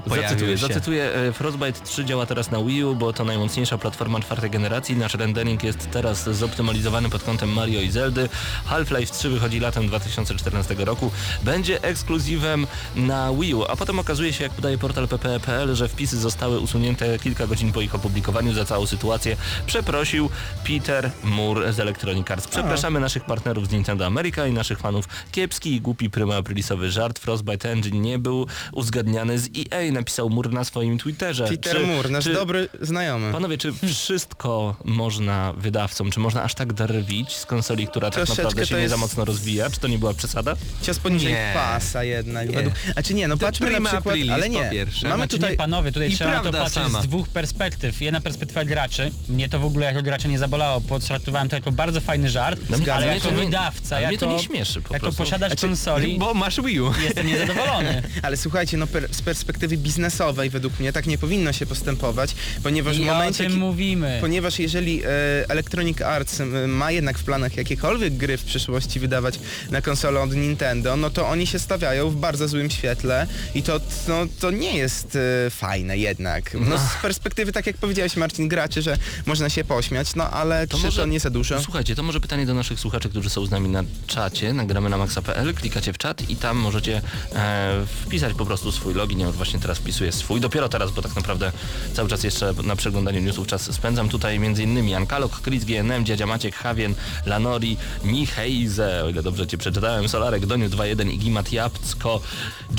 [0.06, 0.66] Zacytuję, się.
[0.66, 4.96] zacytuję, e, Frostbite 3 działa teraz na Wii U, bo to najmocniejsza platforma czwartej generacji.
[4.96, 8.28] Nasz rendering jest teraz zoptymalizowany pod kątem Mario i Zeldy.
[8.64, 11.10] Half-Life 3 wychodzi latem 2014 roku.
[11.42, 16.18] Będzie ekskluzywem na Wii U, a potem okazuje się, jak podaje portal ppe.pl, że wpisy
[16.18, 19.36] zostały usunięte kilka godzin po ich opublikowaniu za całą sytuację.
[19.66, 20.30] Przeprosił
[20.66, 22.48] Peter Moore z Electronic Arts.
[22.48, 25.08] Przepraszamy naszych partnerów z Nintendo America i naszych fanów.
[25.32, 27.18] Kiepski i głupi pryma aprilisowy żart.
[27.18, 31.48] Frostbite Engine nie był uzgadniany z EA, napisał Moore na swoim Twitterze.
[31.48, 33.32] Peter Czy- Moore, nasz czy- dobry znajomy.
[33.32, 38.66] Panowie, czy wszystko można wydawcom, czy można aż tak drwić z konsoli, która tak naprawdę
[38.66, 39.70] się nie jest- za mocno rozwija?
[39.70, 40.56] Czy to nie była przesada?
[40.82, 41.50] Cios poniżej Nie.
[41.54, 42.48] pasa jednak.
[42.48, 42.54] Nie.
[42.56, 42.74] Według...
[42.96, 44.70] A czy nie, no patrzmy na przykład, aprilis, ale nie.
[45.02, 45.50] Mamy Znaczy tutaj...
[45.50, 47.02] nie panowie, tutaj I trzeba to patrzeć sama.
[47.02, 48.00] z dwóch perspektyw.
[48.00, 52.00] Jedna perspektywa graczy, mnie to w ogóle jako gracza nie zabolało, podstartowałem to jako bardzo
[52.00, 55.06] fajny żart, No, ale jako nie- wydawca, ale jako, mnie to nie śmieszy po jako
[55.06, 55.22] prostu.
[55.22, 56.92] posiadacz Znaczy, konsoli Bo masz Wii U.
[57.04, 58.02] jestem niezadowolony.
[58.22, 62.96] Ale słuchajcie, no per, z perspektywy biznesowej według mnie tak nie powinno się postępować, ponieważ
[62.96, 63.44] w I o momencie...
[63.44, 64.18] tym ki- mówimy.
[64.20, 65.08] Ponieważ jeżeli e,
[65.48, 69.38] Electronic Arts e, ma jednak w planach jakiekolwiek gry w przyszłości wydawać
[69.70, 73.80] na konsolę od Nintendo, no to oni się stawiają w bardzo złym świetle i to,
[74.08, 76.54] no, to nie jest e, fajne jednak.
[76.60, 80.96] No z perspektywy, tak jak powiedziałeś Marcin, graczy, że można się pośmiać, no ale czy
[80.96, 81.62] to nie za dużo?
[81.62, 84.98] Słuchajcie, to może pytanie do naszych słuchaczy, którzy są z nami na czacie, nagramy na
[84.98, 87.02] maxa.pl, klikacie w czat i tam możecie
[87.34, 89.20] e, wpisać po prostu swój login.
[89.20, 91.52] Ja właśnie teraz wpisuję swój, dopiero teraz, bo tak naprawdę
[91.94, 94.08] cały czas jeszcze na przeglądaniu newsów czas spędzam.
[94.08, 94.94] Tutaj m.in.
[94.94, 96.94] Ankalok, Chris GNM, Dziadzia Maciek, Havien,
[97.26, 102.20] Lanori, Michejze, o ile dobrze Cię przeczytałem, Solarek, Doniu 2.1, Igimat Jabcko,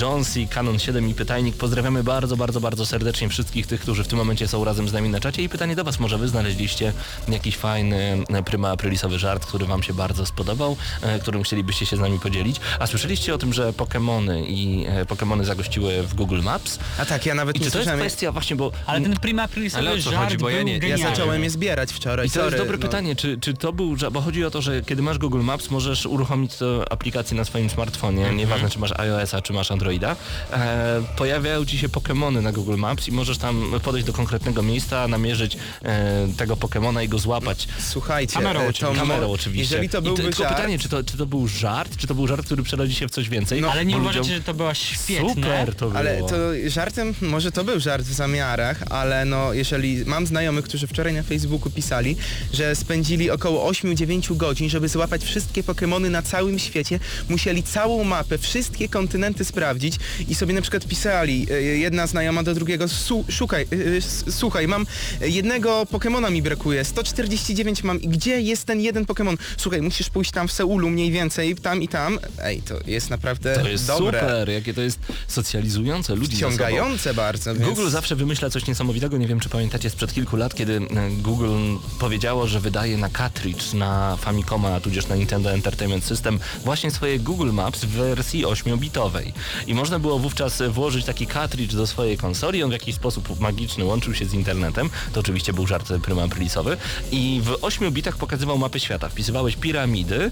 [0.02, 1.56] Jonesy, Canon 7 i Pytajnik.
[1.58, 5.10] Pozdrawiamy bardzo, bardzo, bardzo serdecznie wszystkich tych, którzy w tym momencie są razem z nami
[5.10, 6.94] na czacie i pytanie do Was, może Wy znaleźliście
[7.28, 11.98] jakiś fajny e, pryma aprilisowy żart, który Wam się bardzo spodobał, e, którym chcielibyście się
[11.98, 12.60] z nami podzielić.
[12.80, 16.67] A słyszeliście o tym, że Pokémony i e, Pokémony zagościły w Google Maps?
[16.98, 18.00] A tak, ja nawet I nie czy to jest słyszałem.
[18.08, 18.72] kwestia właśnie, bo...
[18.86, 20.38] Ale ten prima Ale o co żart chodzi?
[20.38, 21.16] Bo ja był nie- ja Ja genialny.
[21.16, 22.28] zacząłem je zbierać wczoraj.
[22.28, 22.82] I to sorry, jest dobre no.
[22.82, 25.70] pytanie, czy, czy to był, żart- bo chodzi o to, że kiedy masz Google Maps,
[25.70, 28.38] możesz uruchomić tę aplikację na swoim smartfonie, Mhm.
[28.38, 30.16] nieważne czy masz iOS-a, czy masz Androida,
[30.54, 35.08] e, pojawiają ci się Pokémony na Google Maps i możesz tam podejść do konkretnego miejsca,
[35.08, 37.68] namierzyć e, tego Pokémona i go złapać.
[37.80, 38.96] Słuchajcie, Kamerą e, to oczywiście.
[39.06, 39.76] mo- Kamerą oczywiście.
[39.76, 42.16] Jeżeli to I byłby tylko żart, pytanie, czy to, czy to był żart, czy to
[42.16, 43.62] był żart, który przerodzi się w coś więcej?
[43.62, 45.30] No, Ale nie Bo uważacie, ludziom- że to była świetne?
[45.30, 46.00] Super to było.
[46.00, 46.36] Ale to
[46.68, 51.24] żartem, może to był żart w zamiarach, ale no jeżeli mam znajomych, którzy wczoraj na
[51.24, 52.16] Facebooku pisali,
[52.54, 58.38] że spędzili około 8-9 godzin, żeby złapać wszystkie Pokémony na całym świecie, musieli całą mapę,
[58.38, 59.96] wszystkie kontynenty sprawdzić
[60.30, 64.68] i sobie na przykład pisali, e, jedna znajoma do drugiego, "Su- szukaj, e, s- słuchaj,
[64.68, 64.86] mam
[65.22, 69.38] jednego Pokémona mi brakuje, 149 mam i gdzie jest ten jeden Pokémon?
[69.58, 72.20] Słuchaj, musisz pójść tam w Seulu mniej więcej, tam i tam.
[72.44, 74.20] Ej, to jest naprawdę to jest dobre.
[74.20, 76.38] super, jakie to jest socjalizujące ludzi.
[76.48, 77.66] Wciągające bardzo, więc...
[77.66, 79.18] Google zawsze wymyśla coś niesamowitego.
[79.18, 83.74] Nie wiem, czy pamiętacie sprzed kilku lat, kiedy e, Google powiedziało, że wydaje na cartridge
[83.74, 89.32] na Famicoma, tudzież na Nintendo Entertainment System właśnie swoje Google Maps w wersji 8-bitowej.
[89.68, 93.86] I można było wówczas włożyć taki cartridge do swojej konsoli, on w jakiś sposób magiczny
[93.86, 94.90] łączył się z internetem.
[95.14, 96.78] To oczywiście był żart prima aprilisowy.
[97.12, 99.10] I w 8 bitach pokazywał mapy świata.
[99.10, 100.32] Wpisywałeś piramidy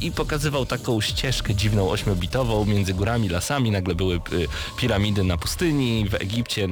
[0.00, 3.70] i pokazywał taką ścieżkę dziwną 8-bitową między górami, lasami.
[3.70, 4.20] Nagle były y,
[4.76, 6.68] piramidy na pustyni, w Egipcie.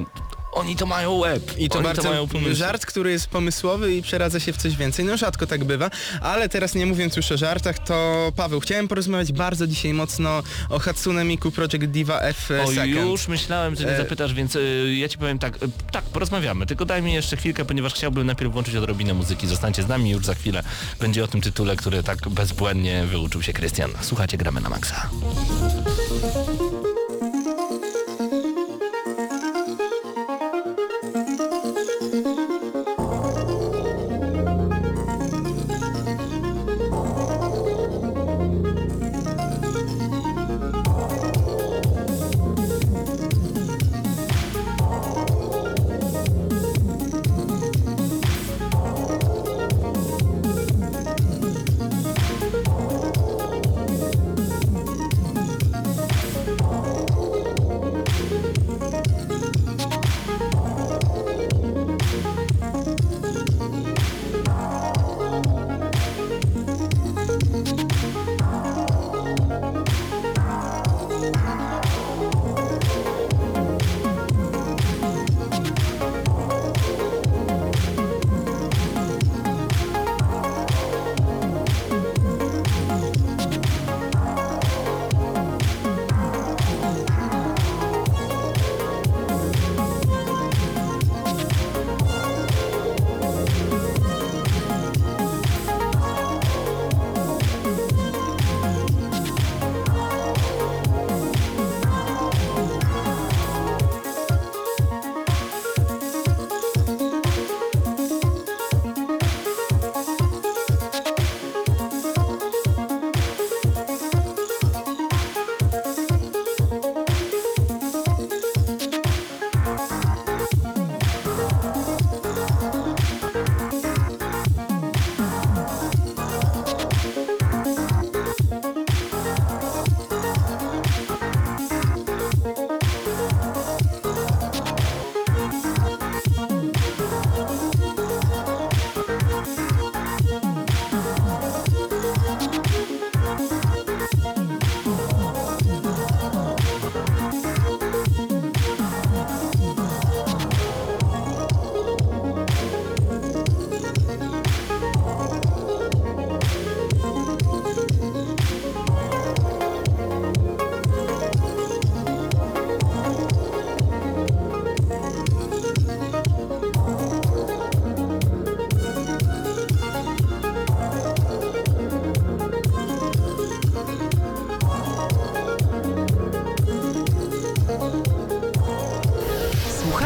[0.55, 1.57] Oni to mają łeb.
[1.57, 2.55] I to Oni bardzo to mają pomysł.
[2.55, 5.05] żart, który jest pomysłowy i przeradza się w coś więcej.
[5.05, 5.89] No rzadko tak bywa,
[6.21, 10.79] ale teraz nie mówiąc już o żartach, to Paweł, chciałem porozmawiać bardzo dzisiaj mocno o
[10.79, 12.87] Hatsune Miku Project Diva F O, Second.
[12.95, 16.65] już myślałem, że mnie E, zapytasz, więc y, ja ci powiem tak, y, tak, porozmawiamy,
[16.65, 19.47] tylko daj mi jeszcze chwilkę, ponieważ chciałbym najpierw włączyć odrobinę muzyki.
[19.47, 20.63] Zostańcie z nami już za chwilę.
[20.99, 23.91] Będzie o tym tytule, który tak bezbłędnie wyuczył się Krystian.
[24.01, 25.09] Słuchajcie, gramy na maksa.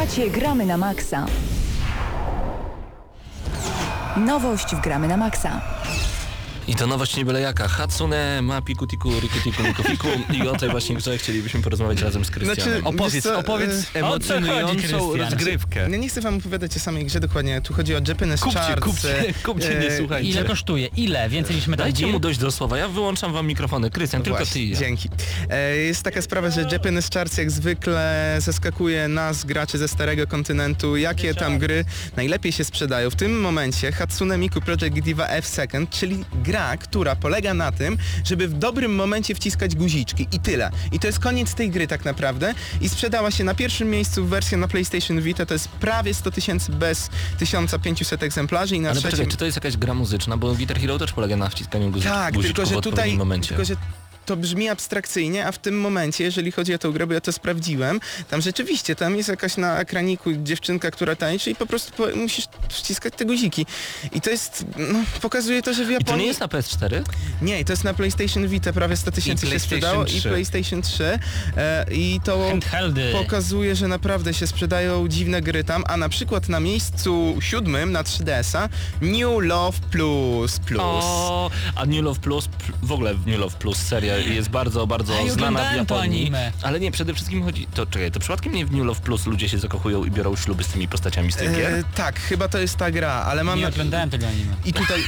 [0.08, 1.26] Słuchacie Gramy na Maxa.
[4.18, 5.62] Nowość w Gramy na Maxa.
[6.68, 7.68] I to nowość nie byle jaka.
[7.68, 10.08] Hatsune ma piku tiku, riku tiku, miku fiku.
[10.34, 12.82] I o tej właśnie grze chcielibyśmy porozmawiać razem z Krystianem.
[12.82, 15.80] Znaczy, Opowiedz, co, opowiedz chodzi, emocjonującą rozgrywkę.
[15.80, 18.86] Ja nie chcę wam opowiadać o samej grze dokładnie, tu chodzi o Japanese Kupcie, Charts.
[18.86, 20.30] kupcie, kupcie, nie e, słuchajcie.
[20.30, 20.88] Ile kosztuje?
[20.88, 21.30] Ile?
[21.30, 22.78] Więcej niż Metal Dajcie mu dojść do słowa.
[22.78, 23.90] Ja wyłączam wam mikrofony.
[23.90, 24.78] Krystian, tylko ty ja.
[24.78, 25.10] Dzięki.
[25.50, 30.98] E, jest taka sprawa, że Japanese Charts jak zwykle zaskakuje nas, graczy ze starego kontynentu,
[30.98, 33.10] jakie tam gry najlepiej się sprzedają.
[33.10, 37.98] W tym momencie Hatsune Miku Project Diva F Second, czyli gra, która polega na tym,
[38.24, 40.72] żeby w dobrym momencie wciskać guziczki i tyle.
[40.92, 44.58] I to jest koniec tej gry tak naprawdę i sprzedała się na pierwszym miejscu wersja
[44.58, 49.12] na PlayStation Vita, to jest prawie 100 tysięcy bez 1500 egzemplarzy i na Ale trzecim...
[49.12, 50.38] poczekaj, czy to jest jakaś gra muzyczna?
[50.38, 53.18] Bo Guitar Hero też polega na wciskaniu guziczków, Tak, guziczków tylko w że odpowiednim tutaj,
[53.18, 53.48] momencie.
[53.48, 53.76] tylko że
[54.28, 57.32] to brzmi abstrakcyjnie, a w tym momencie, jeżeli chodzi o tę grę, bo ja to
[57.32, 62.16] sprawdziłem, tam rzeczywiście, tam jest jakaś na ekraniku dziewczynka, która tańczy i po prostu po,
[62.16, 63.66] musisz wciskać te guziki.
[64.12, 66.12] I to jest, no, pokazuje to, że w I Japonii...
[66.14, 67.04] to nie jest na PS4?
[67.42, 70.18] Nie, to jest na PlayStation Vita, prawie 100 tysięcy się sprzedało 3.
[70.18, 71.20] i PlayStation 3
[71.58, 73.12] e, i to Handheldy.
[73.12, 78.04] pokazuje, że naprawdę się sprzedają dziwne gry tam, a na przykład na miejscu siódmym na
[78.04, 78.70] 3DS-a
[79.02, 80.82] New Love Plus Plus.
[80.82, 82.50] O, a New Love Plus,
[82.84, 86.22] w ogóle New Love Plus seria jest bardzo, bardzo A, ja znana w Japonii.
[86.22, 86.52] anime.
[86.62, 89.50] Ale nie, przede wszystkim chodzi, to czekaj, to przypadkiem nie w New Love Plus ludzie
[89.50, 91.74] się zakochują i biorą śluby z tymi postaciami z tych gier?
[91.74, 93.60] E, tak, chyba to jest ta gra, ale mam...
[93.60, 94.54] Nie oglądałem tego anime.
[94.66, 95.00] I tutaj...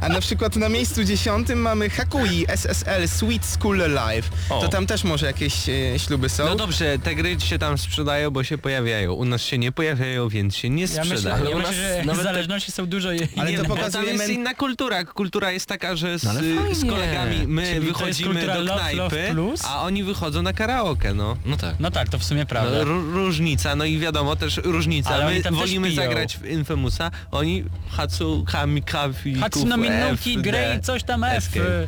[0.00, 4.30] A na przykład na miejscu dziesiątym mamy Hakui SSL Sweet School Life.
[4.50, 4.60] O.
[4.60, 6.44] To tam też może jakieś e, śluby są.
[6.44, 9.12] No dobrze, te gry się tam sprzedają, bo się pojawiają.
[9.12, 11.36] U nas się nie pojawiają, więc się nie Ja myślę, sprzedają.
[11.36, 13.68] Ale ja u myślę nas że nawet te- zależności są dużo i Ale to No
[13.68, 15.04] tam pokazuje jest inna kultura.
[15.04, 16.90] Kultura jest taka, że z, No z fajnie.
[16.90, 19.64] kolegami my Czyli to jest wychodzimy kultura do Love, knajpy, Love Plus?
[19.64, 21.36] a oni wychodzą na karaoke, no.
[21.46, 21.74] No tak.
[21.80, 22.78] No tak, to w sumie prawda.
[22.78, 25.10] No, ró- różnica, no i wiadomo też różnica.
[25.10, 26.02] Ale oni My tam też wolimy piją.
[26.02, 31.32] zagrać w Infamousa, oni Hatsu, Kami, Kafi, Hatsuno Minnouki, Grey, coś tam F.
[31.38, 31.86] Escape.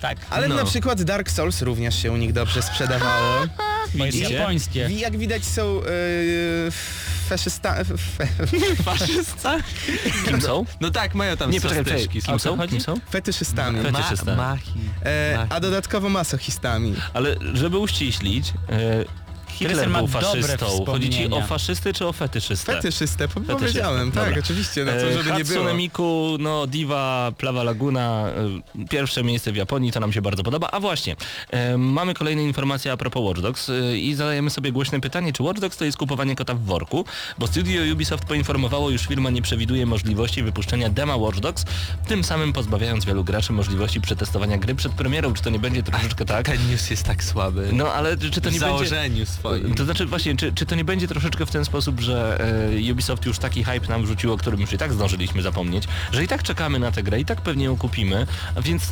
[0.00, 0.54] Tak, Ale no.
[0.54, 3.46] na przykład Dark Souls również się u nich dobrze sprzedawało.
[3.94, 4.88] bo jest japońskie.
[4.90, 5.82] I jak widać są e,
[7.28, 7.74] faszysta...
[7.84, 8.26] Fe,
[8.84, 9.56] Faszysta?
[10.26, 10.64] Kim są?
[10.80, 12.68] No tak, mają tam Nie, poczekaj, poczekaj, kim co są?
[12.68, 12.94] Kim są?
[13.10, 13.78] fetyszystami.
[13.80, 13.92] Fe-
[14.26, 14.72] Ma, machi.
[15.02, 15.52] E, Machi.
[15.52, 16.94] a dodatkowo masochistami.
[17.14, 19.04] Ale żeby uściślić, e,
[19.68, 20.84] Hitler był faszystą.
[20.86, 22.72] Chodzi ci o faszysty czy o fetyszystę?
[22.72, 24.40] Fetyszystę, powiedziałem, tak, dobra.
[24.40, 25.74] oczywiście, no to E, żeby nie Hatsune było.
[25.74, 28.26] Miku, no Diva, Plawa Laguna,
[28.76, 30.68] e, pierwsze miejsce w Japonii, to nam się bardzo podoba.
[30.72, 31.16] A właśnie,
[31.50, 35.60] e, mamy kolejne informacje a propos Watch Dogs i zadajemy sobie głośne pytanie, czy Watch
[35.60, 37.04] Dogs to jest kupowanie kota w worku?
[37.38, 41.64] Bo studio Ubisoft poinformowało, już firma nie przewiduje możliwości wypuszczenia dema Watch Dogs,
[42.08, 45.34] tym samym pozbawiając wielu graczy możliwości przetestowania gry przed premierą.
[45.34, 46.46] Czy to nie będzie troszeczkę tak?
[46.46, 47.68] Ten news jest tak słaby.
[47.72, 48.84] No ale czy to w nie będzie...
[49.76, 52.38] To znaczy właśnie, czy, czy to nie będzie troszeczkę w ten sposób, że
[52.88, 56.24] e, Ubisoft już taki hype nam wrzucił, o którym już i tak zdążyliśmy zapomnieć, że
[56.24, 58.82] i tak czekamy na tę grę, i tak pewnie ją kupimy, a więc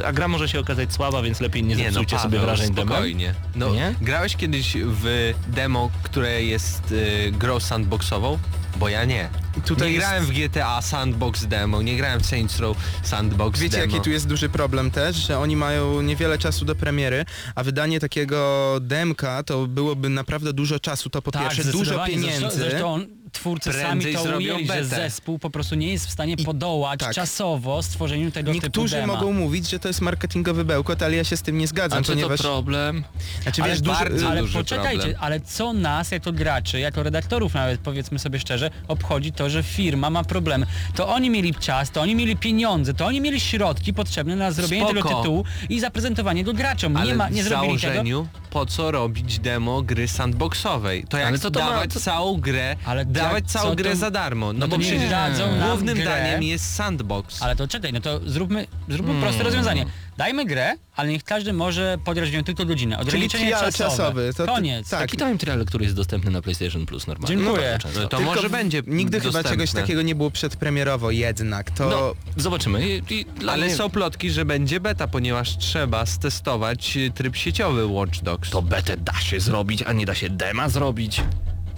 [0.00, 2.88] e, a gra może się okazać słaba, więc lepiej nie zepsujcie sobie Paweł, wrażeń demem.
[2.88, 3.34] spokojnie.
[3.54, 3.94] No, Nie?
[4.00, 8.38] grałeś kiedyś w demo, które jest y, grą sandboxową?
[8.78, 9.28] Bo ja nie.
[9.66, 13.78] Tutaj nie jest- grałem w GTA Sandbox demo, nie grałem w Saints Row Sandbox Wiecie
[13.78, 13.92] demo.
[13.92, 18.00] jaki tu jest duży problem też, że oni mają niewiele czasu do premiery, a wydanie
[18.00, 22.30] takiego demka to byłoby naprawdę dużo czasu, to po Tak, pierwsze dużo pieniędzy.
[22.40, 23.00] Zresztą, zresztą
[23.36, 27.14] twórcy Prędzej sami to ujęli, że zespół po prostu nie jest w stanie podołać tak.
[27.14, 31.36] czasowo stworzeniu tego typu Niektórzy mogą mówić, że to jest marketingowy bełkot, ale ja się
[31.36, 32.38] z tym nie zgadzam, A czy ponieważ...
[32.40, 33.04] to problem?
[33.42, 35.18] Znaczy, Ale wiesz, duży, bardzo Ale duży poczekajcie, problem.
[35.20, 40.10] ale co nas jako graczy, jako redaktorów nawet powiedzmy sobie szczerze, obchodzi to, że firma
[40.10, 40.66] ma problemy.
[40.94, 44.86] To oni mieli czas, to oni mieli pieniądze, to oni mieli środki potrzebne na zrobienie
[44.86, 45.16] tego Spoko.
[45.16, 46.96] tytułu i zaprezentowanie go graczom.
[46.96, 47.80] Ale nie, ma, nie w zrobili tego.
[47.92, 51.04] założeniu po co robić demo gry sandboxowej?
[51.08, 53.76] To jak Ale co to ma- dawać co- całą grę, Ale dawać jak- całą co
[53.76, 54.52] grę to- za darmo.
[54.52, 56.04] No, no bo to przecież dadzą nam głównym grę.
[56.04, 57.42] daniem jest sandbox.
[57.42, 59.22] Ale to czekaj, no to zróbmy, zróbmy Hmm.
[59.22, 59.86] proste rozwiązanie.
[60.16, 62.96] Dajmy grę, ale niech każdy może podjąć w nią tylko godzinę.
[62.96, 63.90] Czyli Ograniczenie trial czasowe.
[63.90, 64.30] czasowy.
[64.36, 64.88] To- Koniec.
[64.90, 65.00] tak.
[65.00, 67.36] Taki time trial, który jest dostępny na PlayStation Plus normalnie.
[67.36, 67.70] Dziękuję.
[67.72, 68.00] No, często.
[68.00, 69.50] No to Tylko może będzie Nigdy chyba dostępne.
[69.50, 71.88] czegoś takiego nie było przedpremierowo jednak, to...
[71.90, 72.88] No, zobaczymy.
[72.88, 73.74] I, i dla Ale mnie...
[73.76, 78.50] są plotki, że będzie beta, ponieważ trzeba stestować y, tryb sieciowy Watch Dogs.
[78.50, 81.22] To betę da się zrobić, a nie da się dema zrobić.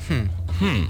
[0.09, 0.89] Hmm.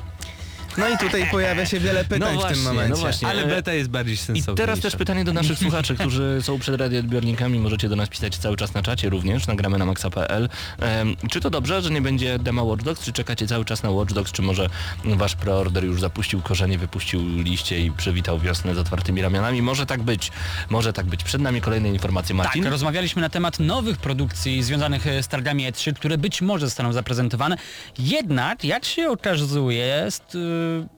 [0.78, 3.00] No i tutaj pojawia się wiele pytań No w właśnie, tym no momencie.
[3.00, 3.28] właśnie.
[3.28, 4.54] Ale beta jest bardziej I sensowniejsza.
[4.54, 8.56] teraz też pytanie do naszych słuchaczy, którzy są przed radioodbiornikami, możecie do nas pisać cały
[8.56, 10.48] czas na czacie również, nagramy na maxa.pl.
[10.78, 13.90] Em, czy to dobrze, że nie będzie dema Watch Dogs, czy czekacie cały czas na
[13.90, 14.68] Watch Dogs, czy może
[15.04, 19.62] wasz preorder już zapuścił korzenie, wypuścił liście i przywitał wiosnę z otwartymi ramionami?
[19.62, 20.30] Może tak być,
[20.70, 21.24] może tak być.
[21.24, 22.62] Przed nami kolejne informacje, Marcin.
[22.62, 26.92] Tak, rozmawialiśmy na temat nowych produkcji związanych e, z targami E3, które być może zostaną
[26.92, 27.56] zaprezentowane.
[27.98, 30.36] Jednak, jak się okazuje, jest,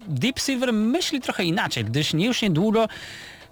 [0.09, 2.89] Deep Silver myśli trochę inaczej, gdyż nie już niedługo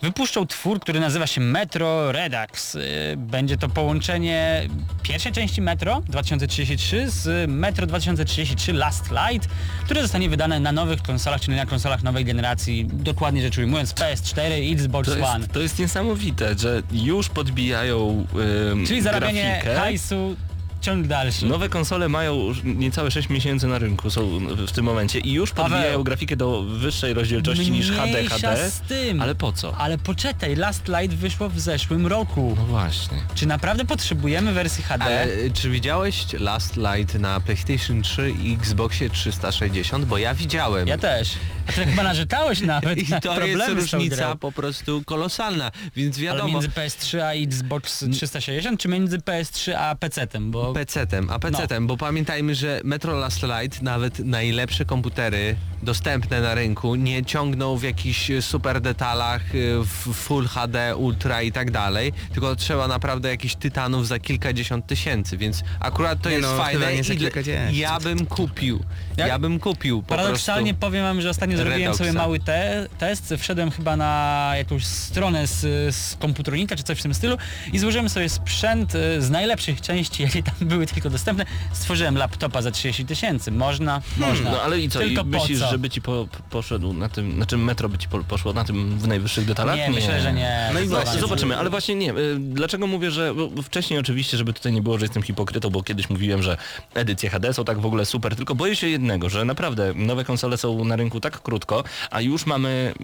[0.02, 2.74] wypuszczą twór, który nazywa się Metro Redux.
[2.74, 2.80] Y,
[3.16, 4.68] Będzie to połączenie
[5.02, 9.48] pierwszej części Metro 2033 z Metro 2033 Last Light,
[9.84, 14.62] które zostanie wydane na nowych konsolach, czyli na konsolach nowej generacji, dokładnie rzecz ujmując PS4
[14.62, 15.38] i Xbox To One.
[15.40, 18.26] jest, to jest niesamowite, że już podbijają
[18.72, 19.76] ym, Czyli zarabianie grafikę.
[19.80, 20.36] hajsu
[20.80, 21.46] ciąg dalszy.
[21.46, 25.50] Nowe konsole mają już niecałe 6 miesięcy na rynku są w tym momencie i już
[25.50, 25.70] Paweł.
[25.70, 28.70] podbijają grafikę do wyższej rozdzielczości niż HD, HD.
[28.70, 29.22] z tym.
[29.22, 29.76] Ale po co?
[29.76, 32.54] Ale poczekaj, Last Light wyszło w zeszłym roku.
[32.56, 33.18] No właśnie.
[33.34, 35.04] Czy naprawdę potrzebujemy wersji HD?
[35.04, 40.04] Ale y, czy widziałeś Last Light na PlayStation 3 i Xboxie 360?
[40.04, 40.88] Bo ja widziałem.
[40.88, 41.32] Ja też.
[41.68, 46.24] A ty chyba narzekałeś nawet I na to jest różnica po prostu kolosalna, więc Ale
[46.24, 46.48] wiadomo.
[46.52, 50.50] między PS3 a Xbox 360, czy między PS3 a PC-tem?
[50.50, 56.54] Bo PC-tem, a PC-tem, bo pamiętajmy, że Metro Last Light, nawet najlepsze komputery dostępne na
[56.54, 62.12] rynku nie ciągną w jakichś super detalach, y, w Full HD, Ultra i tak dalej,
[62.32, 66.86] tylko trzeba naprawdę jakichś tytanów za kilkadziesiąt tysięcy, więc akurat to Nie jest no, fajne
[67.72, 68.84] i ja bym kupił,
[69.16, 70.80] Ja- ja bym kupił po Paradoksalnie prostu.
[70.80, 71.98] powiem wam, że ostatnio zrobiłem Redoxa.
[71.98, 75.60] sobie mały te test, wszedłem chyba na jakąś stronę z,
[75.96, 77.36] z komputronika czy coś w tym stylu
[77.72, 81.44] i złożyłem sobie sprzęt y, z najlepszych części, jakie tam były tylko dostępne.
[81.72, 83.50] Stworzyłem laptopa za 30 tysięcy.
[83.52, 84.50] Można, można.
[84.50, 84.98] No ale i co?
[84.98, 85.67] Tylko I po myślisz, co?
[85.70, 89.08] Żeby ci po, poszedł na tym, znaczy metro by ci po, poszło na tym w
[89.08, 89.76] najwyższych detalach?
[89.76, 90.70] Nie, myślę, że nie.
[90.74, 91.56] No i właśnie, Zobaczymy.
[91.58, 92.12] ale właśnie nie.
[92.14, 96.10] y, Dlaczego mówię, że wcześniej oczywiście, żeby tutaj nie było, że jestem hipokrytą, bo kiedyś
[96.10, 96.56] mówiłem, że
[96.94, 100.56] edycje HD są tak w ogóle super, tylko boję się jednego, że naprawdę nowe konsole
[100.56, 102.94] są na rynku tak krótko, a już mamy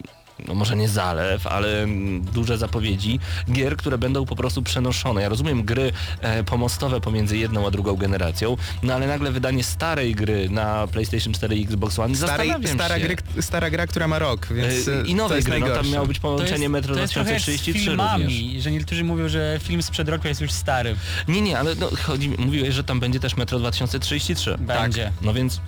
[0.49, 1.87] no może nie zalew, ale
[2.33, 3.20] duże zapowiedzi
[3.53, 5.23] gier, które będą po prostu przenoszone.
[5.23, 10.14] Ja rozumiem gry e, pomostowe pomiędzy jedną a drugą generacją, no ale nagle wydanie starej
[10.14, 13.05] gry na PlayStation 4 i Xbox One, Starej, stara, się.
[13.05, 16.18] gry, stara gra, która ma rok, więc E, I nowe gry, no tam miało być
[16.18, 18.62] To jest, połączenie Metro jest trochę jak z 2033 filmami, również.
[18.62, 20.97] że niektórzy mówią, że film sprzed roku jest już stary.
[21.29, 24.57] Nie, nie, ale no, chodzi, mówiłeś, że tam będzie też Metro 2033.
[24.59, 25.05] Będzie.
[25.05, 25.12] Tak.
[25.23, 25.61] No więc,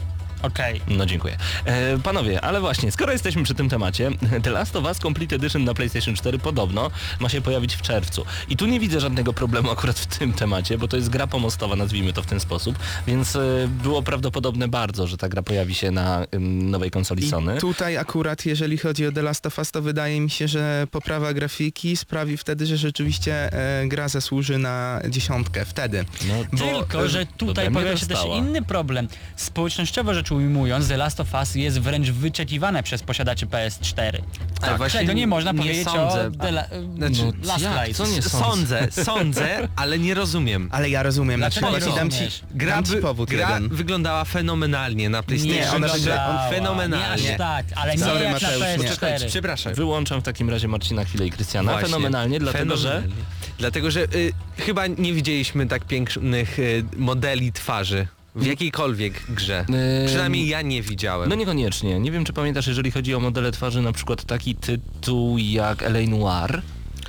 [0.42, 0.80] Okej.
[0.88, 1.36] no dziękuję.
[1.64, 4.10] E, panowie, ale właśnie, skoro jesteśmy przy tym temacie,
[4.42, 8.24] The Last of Us Complete Edition na PlayStation 4 podobno ma się pojawić w czerwcu.
[8.48, 11.76] I tu nie widzę żadnego problemu akurat w tym temacie, bo to jest gra pomostowa,
[11.76, 15.90] nazwijmy to w ten sposób, więc e, było prawdopodobne bardzo, że ta gra pojawi się
[15.90, 17.56] na ym, nowej konsoli Sony.
[17.56, 20.86] I tutaj akurat, jeżeli chodzi o The Last of Us, to wydaje mi się, że
[20.90, 25.64] poprawa grafiki sprawi wtedy, że rzeczywiście e, gra zasłuży na dziesiątkę.
[25.64, 26.04] Wtedy.
[26.28, 29.08] No, Tylko, e, że tutaj pojawia się też inny problem.
[29.36, 34.18] Społecznościowo rzecz ujmując, The Last of Us jest wręcz wyczekiwane przez posiadaczy PS4.
[34.62, 36.26] Ale właśnie Czego nie można nie powiedzieć sądzę.
[36.26, 37.84] o The La- Znaczy, No, Last jak?
[37.86, 37.96] Light.
[37.96, 40.68] Co nie Sądzę, sądzę, ale nie rozumiem.
[40.72, 41.40] Ale ja rozumiem.
[41.40, 42.18] Na Dlaczego przykład i dam ci?
[42.54, 43.68] Gra, dam ci powód gra jeden.
[43.76, 45.98] wyglądała fenomenalnie na PlayStation Nie, ona 3.
[45.98, 46.48] wyglądała.
[46.50, 47.22] fenomenalnie.
[47.24, 48.88] Nie aż tak, ale Sorry, nie jak na Mateusz, nie.
[48.90, 49.26] PS4.
[49.26, 49.74] Przepraszam.
[49.74, 51.72] Wyłączam w takim razie Marcina chwilę i Krystiana.
[51.72, 51.88] Właśnie.
[51.88, 52.88] Fenomenalnie, dlatego że...
[52.88, 53.24] Fenomenalnie.
[53.58, 58.06] Dlatego, że y, chyba nie widzieliśmy tak pięknych y, modeli twarzy
[58.36, 59.64] w jakiejkolwiek grze.
[59.68, 61.28] Ym, Przynajmniej ja nie widziałem.
[61.28, 62.00] No niekoniecznie.
[62.00, 66.08] Nie wiem, czy pamiętasz, jeżeli chodzi o modele twarzy, na przykład taki tytuł jak L.A.
[66.10, 66.62] Noir,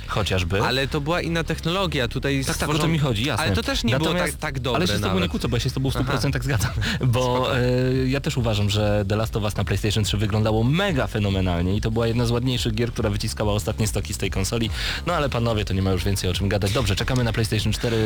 [0.08, 0.62] chociażby.
[0.62, 3.44] Ale to była inna technologia, tutaj Tak, tak, o stworzą- to mi chodzi, jasne.
[3.46, 5.22] Ale to też nie było Natomiast- tak, tak dobre Ale się z tobą nawet.
[5.22, 6.70] nie kłócę, bo ja się z tobą w 100% zgadzam.
[7.00, 7.60] Bo e,
[8.06, 11.80] ja też uważam, że The Last of Us na PlayStation 3 wyglądało mega fenomenalnie i
[11.80, 14.70] to była jedna z ładniejszych gier, która wyciskała ostatnie stoki z tej konsoli.
[15.06, 16.72] No ale panowie, to nie ma już więcej o czym gadać.
[16.72, 17.96] Dobrze, czekamy na PlayStation 4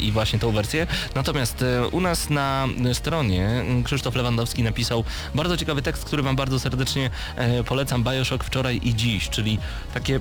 [0.00, 0.86] i właśnie tą wersję.
[1.14, 6.36] Natomiast e, u nas na stronie m, Krzysztof Lewandowski napisał bardzo ciekawy tekst, który wam
[6.36, 8.04] bardzo serdecznie e, polecam.
[8.04, 9.58] Bioshock wczoraj i dziś, czyli
[9.94, 10.20] takie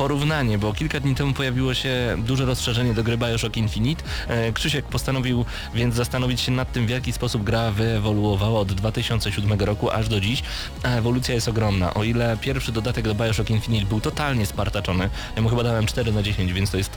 [0.00, 4.04] porównanie, bo kilka dni temu pojawiło się duże rozszerzenie do gry Bioshock Infinite.
[4.28, 9.60] E, Krzysiek postanowił więc zastanowić się nad tym, w jaki sposób gra wyewoluowała od 2007
[9.60, 10.42] roku aż do dziś,
[10.82, 11.94] a ewolucja jest ogromna.
[11.94, 16.12] O ile pierwszy dodatek do Bioshock Infinite był totalnie spartaczony, ja mu chyba dałem 4
[16.12, 16.96] na 10, więc to jest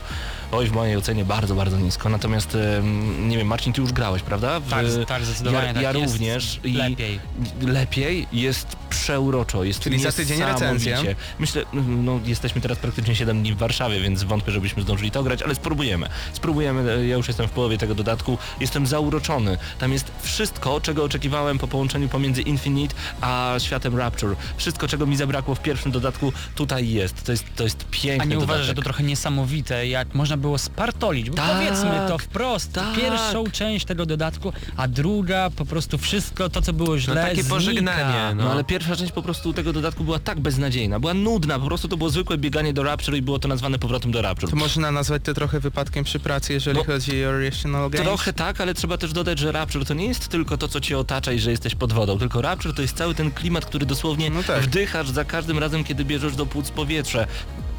[0.52, 2.08] oj w mojej ocenie bardzo, bardzo nisko.
[2.08, 2.56] Natomiast
[3.20, 4.60] nie wiem, Marcin, ty już grałeś, prawda?
[4.60, 5.82] W, Tak, tak, zdecydowanie Ja, tak.
[5.82, 6.60] ja Jest również.
[6.64, 7.20] I lepiej.
[7.60, 10.98] Lepiej jest przeuroczo, jest Czyli za tydzień recenzja?
[11.38, 15.22] Myślę, no jesteśmy teraz praktycznie praktycznie 7 dni w Warszawie, więc wątpię, żebyśmy zdążyli to
[15.22, 16.08] grać, ale spróbujemy.
[16.32, 19.58] Spróbujemy, e, ja już jestem w połowie tego dodatku, jestem zauroczony.
[19.78, 24.36] Tam jest wszystko, czego oczekiwałem po połączeniu pomiędzy Infinite a światem Rapture.
[24.56, 27.24] Wszystko, czego mi zabrakło w pierwszym dodatku, tutaj jest.
[27.24, 30.58] To jest, to jest piękny A nie uważasz, że to trochę niesamowite, jak można było
[30.58, 31.30] spartolić?
[31.30, 32.94] Bo Tak, powiedzmy to wprost, tak.
[32.96, 37.34] pierwszą część tego dodatku, a druga po prostu wszystko to, co było źle, No takie
[37.34, 37.48] znika.
[37.54, 38.50] pożegnanie, No no.
[38.52, 41.96] ale pierwsza część po prostu tego dodatku była tak beznadziejna, była nudna, po prostu to
[41.96, 44.50] było zwykłe bieganie do Rapture i było to nazwane powrotem do Rapture.
[44.50, 48.06] To można nazwać to trochę wypadkiem przy pracy, jeżeli No, chodzi o Original Games.
[48.06, 50.98] Trochę tak, ale trzeba też dodać, że Rapture to nie jest tylko to, co cię
[50.98, 54.30] otacza i że jesteś pod wodą, tylko Rapture to jest cały ten klimat, który dosłownie
[54.30, 54.62] No tak.
[54.62, 57.26] wdychasz za każdym razem, kiedy bierzesz do płuc powietrze.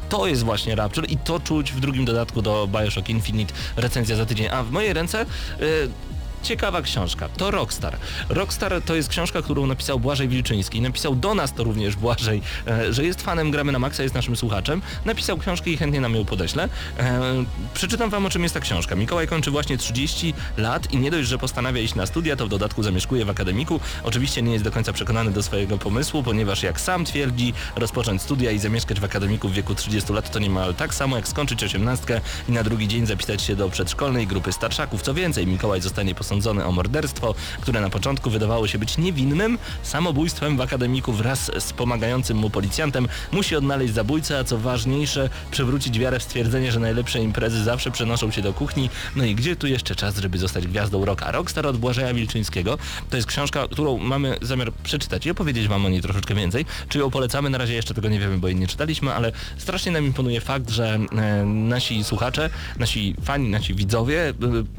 [0.08, 4.26] To jest właśnie Rapture i to czuć w drugim dodatku do Bioshock Infinite, recenzja za
[4.26, 4.48] tydzień.
[4.48, 5.26] A w mojej ręce...
[5.60, 5.88] y,
[6.46, 7.28] Ciekawa książka.
[7.28, 7.96] To Rockstar.
[8.28, 10.80] Rockstar to jest książka, którą napisał Błażej Wilczyński.
[10.80, 14.36] Napisał do nas to również Błażej, e, że jest fanem Gramy na Maxa, jest naszym
[14.36, 14.82] słuchaczem.
[15.04, 16.68] Napisał książkę i chętnie nam ją podeślę.
[16.98, 17.44] E,
[17.74, 18.94] przeczytam wam o czym jest ta książka.
[18.94, 22.48] Mikołaj kończy właśnie 30 lat i nie dość, że postanawia iść na studia, to w
[22.48, 23.80] dodatku zamieszkuje w akademiku.
[24.02, 28.50] Oczywiście nie jest do końca przekonany do swojego pomysłu, ponieważ jak sam twierdzi, rozpocząć studia
[28.50, 32.20] i zamieszkać w akademiku w wieku 30 lat to niemal tak samo jak skończyć 18
[32.48, 35.02] i na drugi dzień zapisać się do przedszkolnej grupy starszaków.
[35.02, 40.56] Co więcej, Mikołaj zostanie posądzony o morderstwo, które na początku wydawało się być niewinnym, samobójstwem
[40.56, 46.18] w akademiku wraz z pomagającym mu policjantem musi odnaleźć zabójcę, a co ważniejsze, przywrócić wiarę
[46.18, 48.90] w stwierdzenie, że najlepsze imprezy zawsze przenoszą się do kuchni.
[49.16, 51.32] No i gdzie tu jeszcze czas, żeby zostać gwiazdą rocka?
[51.32, 52.78] Rockstar od Błażeja Wilczyńskiego
[53.10, 56.64] to jest książka, którą mamy zamiar przeczytać i opowiedzieć wam o niej troszeczkę więcej.
[56.88, 57.50] Czy ją polecamy?
[57.50, 60.70] Na razie jeszcze tego nie wiemy, bo jej nie czytaliśmy, ale strasznie nam imponuje fakt,
[60.70, 64.34] że e, nasi słuchacze, nasi fani, nasi widzowie e,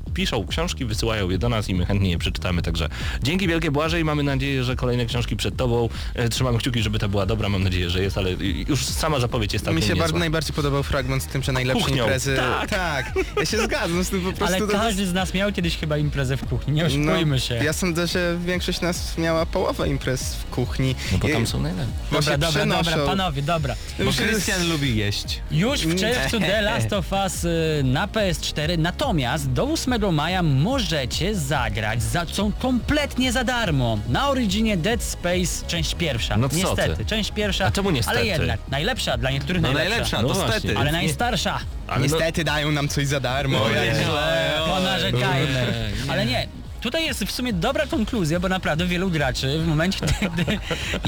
[0.10, 2.62] piszą książki, wysyłają je do nas i my chętnie je przeczytamy.
[2.62, 2.90] Także
[3.24, 5.90] dzięki wielkie Błażej, mamy nadzieję, że kolejne książki przed tobą.
[6.16, 8.32] E, trzymamy kciuki, żeby ta była dobra, mam nadzieję, że jest, ale
[8.68, 10.04] już sama zapowiedź jest Mi całkiem się niezła.
[10.04, 12.04] bardzo, najbardziej podobał fragment z tym, że najlepsze Kuchnią.
[12.04, 12.36] imprezy...
[12.36, 12.70] Tak.
[12.70, 13.14] tak.
[13.40, 14.56] Ja się zgadzam z tym po prostu.
[14.56, 17.56] Ale każdy z nas miał kiedyś chyba imprezę w kuchni, nie oszukujmy się.
[17.58, 20.96] No, Ja sądzę, że większość nas miała połowę imprez w kuchni.
[21.12, 21.92] No bo tam są najlepsze.
[22.12, 23.76] bo Dobra, się dobra, dobra, panowie, dobra.
[23.98, 25.42] Bo Już jest- Krystian lubi jeść.
[25.52, 31.36] Już w czerwcu The Last of Us y, na PS4, natomiast do 8 maja możecie
[31.36, 33.98] zagrać za co kompletnie za darmo.
[34.10, 36.38] Na Originie Dead Space część pierwsza.
[36.38, 37.06] No co niestety, ty?
[37.06, 37.66] część pierwsza.
[37.66, 38.18] A czemu niestety?
[38.18, 39.90] Ale jednak, najlepsza, dla niektórych No najlepsza.
[39.92, 40.60] najlepsza, No to właśnie.
[40.60, 40.78] stety.
[40.78, 41.60] Ale najstarsza.
[41.88, 43.60] Ale no, Niestety dają nam coś za darmo.
[43.60, 44.04] No ja nie.
[44.04, 44.52] źle.
[44.68, 45.92] Ponarzekajmy.
[46.10, 46.48] Ale nie.
[46.82, 50.60] Tutaj jest w sumie dobra konkluzja, bo naprawdę wielu graczy w momencie, kiedy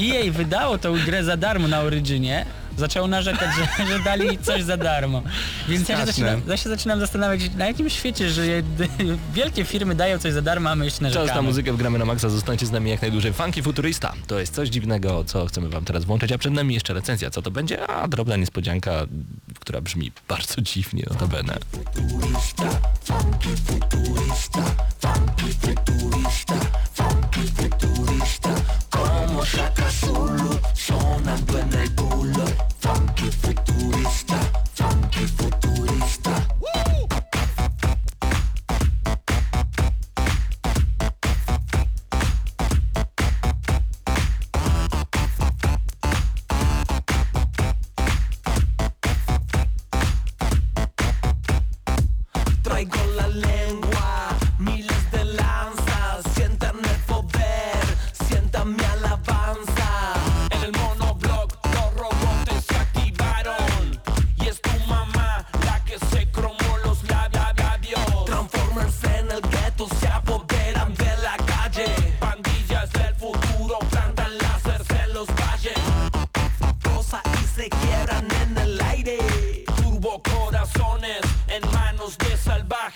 [0.02, 2.46] EA wydało tą grę za darmo na Originie,
[2.78, 5.22] zaczęło narzekać, że, że dali coś za darmo.
[5.68, 8.62] Więc ja się, zaczynam, ja się zaczynam zastanawiać, na jakim świecie żyje,
[9.34, 11.48] wielkie firmy dają coś za darmo, a my jeszcze Czas na narzekamy.
[11.48, 13.32] muzykę w Gramy na Maxa, zostańcie z nami jak najdłużej.
[13.32, 16.94] Funky Futurista to jest coś dziwnego, co chcemy wam teraz włączyć, a przed nami jeszcze
[16.94, 17.30] recenzja.
[17.30, 17.86] Co to będzie?
[17.90, 19.06] A, drobna niespodzianka,
[19.60, 21.58] która brzmi bardzo dziwnie, notabene.
[31.60, 31.79] Miles
[33.28, 33.99] futuro.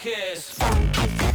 [0.04, 1.33] kiss.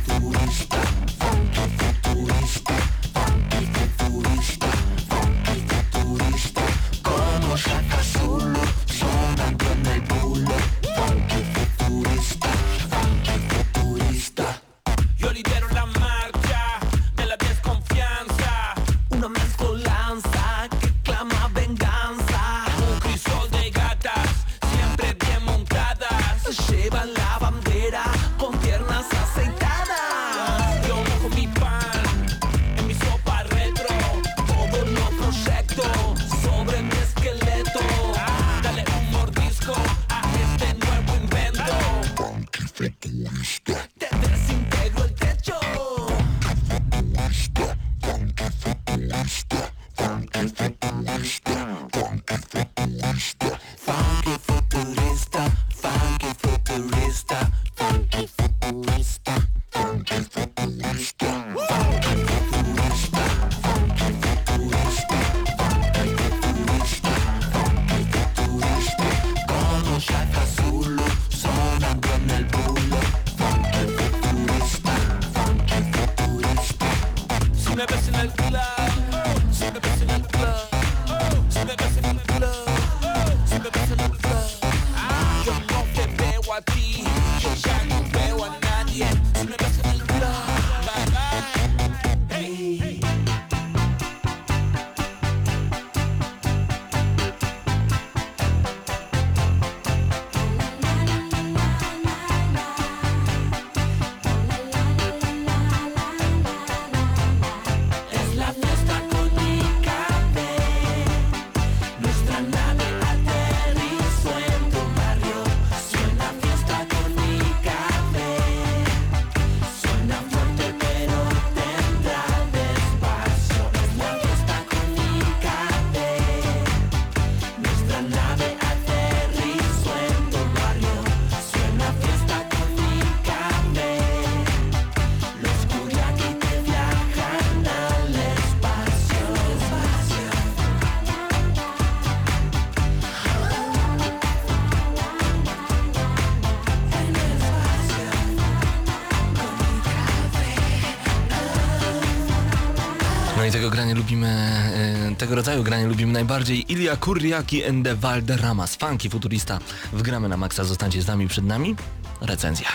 [154.19, 156.71] Lubimy, e, tego rodzaju grania lubimy najbardziej.
[156.71, 159.59] Ilia Kurriaki and the Valderramas, funky futurista.
[159.93, 161.75] Wgramy na maksa, zostańcie z nami przed nami.
[162.21, 162.67] Recenzja.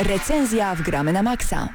[0.00, 1.68] Recenzja w Gramy na Maxa.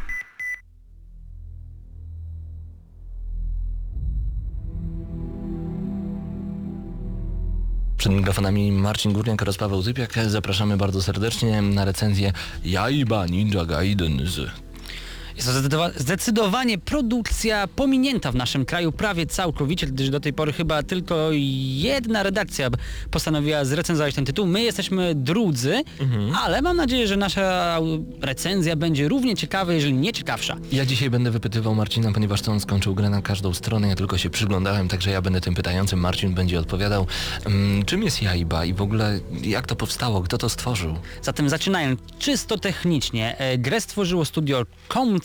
[7.97, 10.14] Przed mikrofonami Marcin Górniak oraz Paweł Zypiak.
[10.28, 12.34] Zapraszamy bardzo serdecznie na recenzję
[12.64, 14.69] Jaiba Ninja Gaiden z
[15.40, 20.54] Jest to zdecydowa- zdecydowanie produkcja pominięta w naszym kraju prawie całkowicie, gdyż do tej pory
[20.54, 22.70] chyba tylko jedna redakcja
[23.12, 24.46] postanowiła zrecenzować ten tytuł.
[24.46, 25.84] My jesteśmy drudzy,
[26.44, 27.80] ale mam nadzieję, że nasza
[28.22, 30.56] recenzja będzie równie ciekawa, jeżeli nie ciekawsza.
[30.72, 34.18] Ja dzisiaj będę wypytywał Marcina, ponieważ to on skończył grę na każdą stronę, ja tylko
[34.18, 37.08] się przyglądałem, także ja będę tym pytającym, Marcin będzie odpowiadał.
[37.46, 40.96] Mm, czym jest Jaiba i w ogóle jak to powstało, kto to stworzył?
[41.22, 44.66] Zatem zaczynając czysto technicznie, e, grę stworzyło studio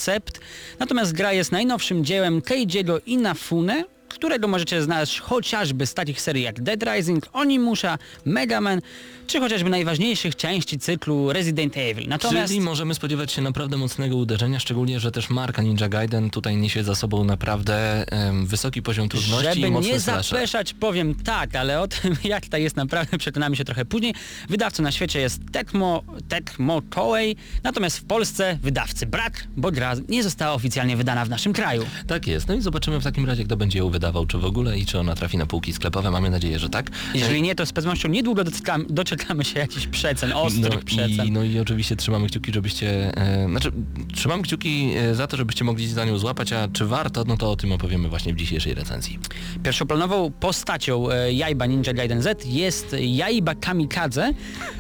[0.05, 0.41] Concept,
[0.79, 3.85] natomiast gra jest najnowszym dziełem Keijiego Inafune,
[4.25, 8.81] którego możecie znać chociażby z takich serii jak Dead Rising, Onimusha, Mega Man,
[9.27, 12.09] czy chociażby najważniejszych części cyklu Resident Evil.
[12.09, 16.57] Natomiast Czyli możemy spodziewać się naprawdę mocnego uderzenia, szczególnie, że też marka Ninja Gaiden tutaj
[16.57, 21.55] niesie za sobą naprawdę em, wysoki poziom trudności i Żeby mocny nie zapeszać, powiem tak,
[21.55, 24.15] ale o tym jak to jest naprawdę przekonamy się trochę później.
[24.49, 30.23] Wydawcą na świecie jest Tecmo, Tecmo Koei, natomiast w Polsce wydawcy brak, bo gra nie
[30.23, 31.87] została oficjalnie wydana w naszym kraju.
[32.07, 34.79] Tak jest, no i zobaczymy w takim razie, kto będzie ją wydawał, czy w ogóle
[34.79, 36.11] i czy ona trafi na półki sklepowe.
[36.11, 36.91] Mamy nadzieję, że tak.
[37.15, 41.27] Jeżeli nie, to z pewnością niedługo doczekamy, doczekamy się jakichś przecen, ostrych no przecen.
[41.27, 43.17] I, no i oczywiście trzymamy kciuki, żebyście...
[43.17, 43.73] E, znaczy,
[44.15, 47.51] trzymamy kciuki e, za to, żebyście mogli za nią złapać, a czy warto, no to
[47.51, 49.19] o tym opowiemy właśnie w dzisiejszej recenzji.
[49.63, 54.33] Pierwszoplanową postacią e, Jaiba Ninja Gaiden Z jest Jaiba Kamikadze,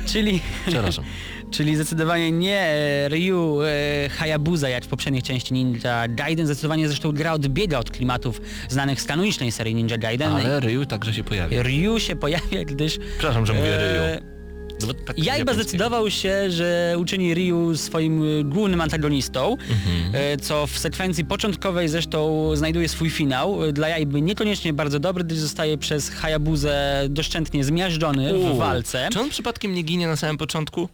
[0.06, 0.40] czyli...
[0.66, 1.04] Przepraszam.
[1.56, 6.46] Czyli zdecydowanie nie e, Ryu e, Hayabusa jak w poprzedniej części Ninja Gaiden.
[6.46, 10.32] Zdecydowanie zresztą gra odbiega od klimatów znanych z kanonicznej serii Ninja Gaiden.
[10.32, 11.62] Ale Ryu także się pojawia.
[11.62, 12.98] Ryu się pojawia, gdyż...
[13.18, 14.24] Przepraszam, że mówię e, Ryu.
[14.86, 20.40] No tak zdecydował się, że uczyni Ryu swoim głównym antagonistą, Mhm.
[20.40, 23.58] co w sekwencji początkowej zresztą znajduje swój finał.
[23.72, 29.08] Dla Jaiby niekoniecznie bardzo dobry, gdyż zostaje przez Hayabuzę doszczętnie zmiażdżony w U, walce.
[29.12, 30.88] Czy on przypadkiem nie ginie na samym początku?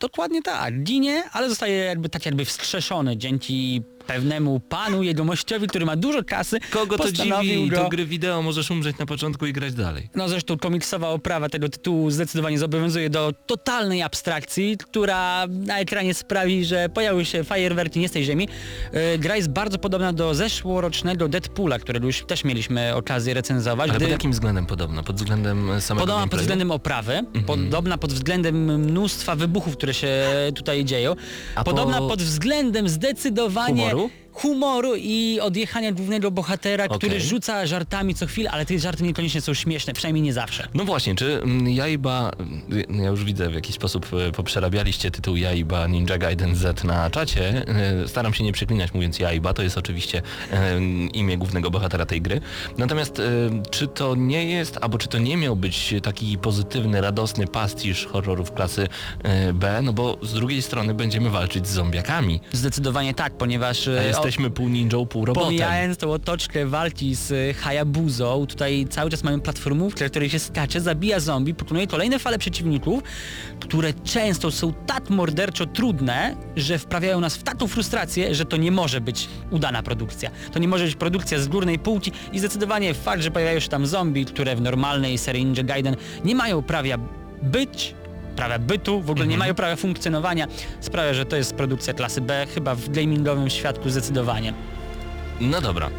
[0.00, 3.16] Dokładnie tak, ginie, ale zostaje jakby tak jakby wskrzeszony.
[3.16, 3.82] Dzięki
[4.14, 6.58] pewnemu panu, jegomościowi, który ma dużo kasy.
[6.70, 7.68] Kogo to dziwi?
[7.68, 7.76] go...
[7.76, 10.08] Do gry wideo możesz umrzeć na początku i grać dalej.
[10.14, 16.64] No zresztą komiksowa oprawa tego tytułu zdecydowanie zobowiązuje do totalnej abstrakcji, która na ekranie sprawi,
[16.64, 18.48] że pojawiły się fajerwerki nie z tej ziemi.
[18.92, 23.90] Yy, gra jest bardzo podobna do zeszłorocznego Deadpoola, którego już też mieliśmy okazję recenzować.
[23.90, 25.02] Ale gdy- pod jakim względem podobno?
[25.02, 26.42] Pod względem samego Podobna pod gameplayu?
[26.42, 31.16] względem oprawy, podobna pod względem mnóstwa wybuchów, które się tutaj dzieją,
[31.54, 33.99] A po- podobna pod względem zdecydowanie Humoru?
[34.00, 34.29] bom?
[34.32, 37.20] Humoru i odjechania głównego bohatera, który Okej.
[37.20, 40.68] rzuca żartami co chwilę, ale te żarty niekoniecznie są śmieszne, przynajmniej nie zawsze.
[40.74, 45.36] No właśnie, czy mm, Jaiba, mm, ja już widzę w jakiś sposób e, poprzerabialiście tytuł
[45.36, 47.66] Jaiba Ninja Gaiden Z na czacie.
[48.04, 50.22] E, Staram się nie przeklinać mówiąc Jaiba, to jest oczywiście
[51.12, 52.40] imię głównego bohatera tej gry.
[52.78, 53.22] Natomiast e,
[53.70, 58.52] czy to nie jest, albo czy to nie miał być taki pozytywny, radosny pastisz horrorów
[58.52, 58.88] klasy
[59.54, 62.40] B, no bo z drugiej strony będziemy walczyć z zombiakami.
[62.52, 63.88] Zdecydowanie tak, ponieważ
[64.24, 65.46] Jesteśmy pół ninją, pół robotem.
[65.46, 70.38] Pomijając tą otoczkę walki z y, Hayabuzą, tutaj cały czas mamy platformówkę, w której się
[70.38, 73.02] skacze, zabija zombie, pokonuje kolejne fale przeciwników,
[73.60, 78.72] które często są tak morderczo trudne, że wprawiają nas w taką frustrację, że to nie
[78.72, 80.30] może być udana produkcja.
[80.52, 83.86] To nie może być produkcja z górnej półki i zdecydowanie fakt, że pojawiają się tam
[83.86, 86.80] zombie, które w normalnej serii Ninja Gaiden nie mają prawa
[87.42, 87.94] być
[88.40, 90.46] prawa bytu, w ogóle nie mają prawa funkcjonowania,
[90.80, 94.54] sprawia, że to jest produkcja klasy B, chyba w gamingowym świadku zdecydowanie.
[95.40, 95.90] No dobra.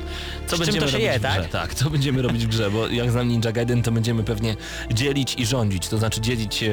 [0.48, 1.30] Co będziemy to się robić je, w grze?
[1.42, 1.50] tak?
[1.50, 4.56] Tak, co będziemy robić w grze, bo jak znam Ninja Gaiden, to będziemy pewnie
[4.94, 6.70] dzielić i rządzić, to znaczy dzielić e,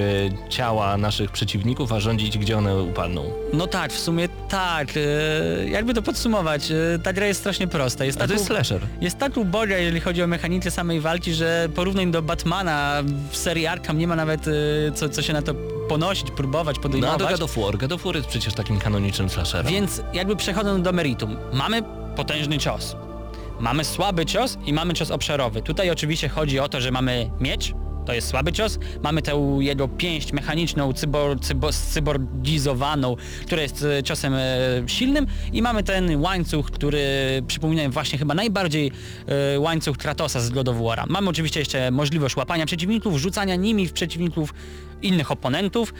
[0.48, 3.32] ciała naszych przeciwników, a rządzić, gdzie one upadną.
[3.52, 4.88] No tak, w sumie tak.
[4.96, 8.04] e, Jakby to podsumować, e, ta gra jest strasznie prosta.
[8.04, 8.80] Jest A to tak, jest u- slasher.
[9.00, 13.66] jest tak uboga, jeżeli chodzi o mechanikę samej walki, że porównań do Batmana w serii
[13.66, 14.52] Arkham nie ma nawet e,
[14.94, 15.54] co, co się na to
[15.88, 17.18] ponosić, próbować, No a podejmować.
[17.18, 17.78] do God of War.
[17.78, 19.72] God of War jest przecież takim kanonicznym slasherem.
[19.72, 21.82] Więc jakby przechodząc do meritum, mamy
[22.18, 22.96] potężny cios.
[23.60, 25.62] Mamy słaby cios i mamy cios obszarowy.
[25.62, 27.72] Tutaj oczywiście chodzi o to, że mamy miecz,
[28.06, 33.16] to jest słaby cios, mamy tę jego pięść mechaniczną, cybor, cybo, cyborgizowaną,
[33.46, 34.40] która jest e, ciosem e,
[34.86, 37.02] silnym i mamy ten łańcuch, który
[37.46, 38.92] przypomina właśnie chyba najbardziej
[39.54, 41.04] e, łańcuch Kratosa z God of War'a.
[41.08, 44.54] Mamy oczywiście jeszcze możliwość łapania przeciwników, rzucania nimi w przeciwników
[45.02, 45.94] innych oponentów.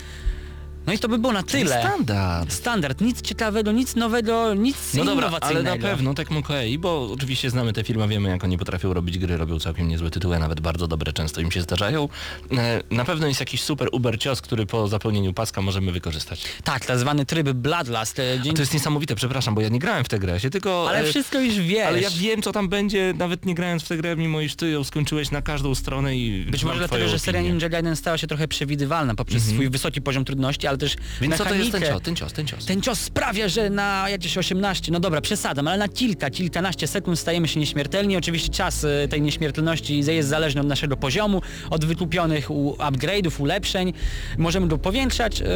[0.89, 1.81] No i to by było na tyle.
[1.81, 2.53] Standard.
[2.53, 7.51] Standard, nic ciekawego, nic nowego, nic No dobra, ale na pewno Tecmo Koei, bo oczywiście
[7.51, 10.61] znamy te firmy, wiemy jak oni potrafią robić gry, robią całkiem niezłe tytuły, a nawet
[10.61, 12.09] bardzo dobre często im się zdarzają.
[12.53, 16.45] E, Na pewno jest jakiś super uber cios, który po zapełnieniu paska możemy wykorzystać.
[16.65, 18.19] Tak, tak zwany tryb Bloodlust.
[18.19, 18.57] e, Dzięki...
[18.57, 20.89] to jest niesamowite, przepraszam, bo ja nie grałem w tę grę, ja się tylko...
[20.89, 21.87] Ale e, wszystko już wiesz.
[21.87, 24.71] Ale ja wiem, co tam będzie, nawet nie grając w tę grę, mimo iż ty
[24.71, 27.41] ją skończyłeś na każdą stronę i Być może dlatego, że seria.
[27.41, 31.45] Ninja Gaiden stała się trochę przewidywalna poprzez swój wysoki poziom trudności, ale też Więc co
[31.45, 32.67] to jest ten cios, ten cios, ten cios?
[32.67, 37.19] Ten cios sprawia, że na jakieś 18, no dobra, przesadzam, ale na kilka, kilkanaście sekund
[37.19, 38.17] stajemy się nieśmiertelni.
[38.17, 43.93] Oczywiście czas e, tej nieśmiertelności jest zależny od naszego poziomu, od wykupionych u upgrade'ów, ulepszeń.
[44.39, 45.47] Możemy go powiększać, e,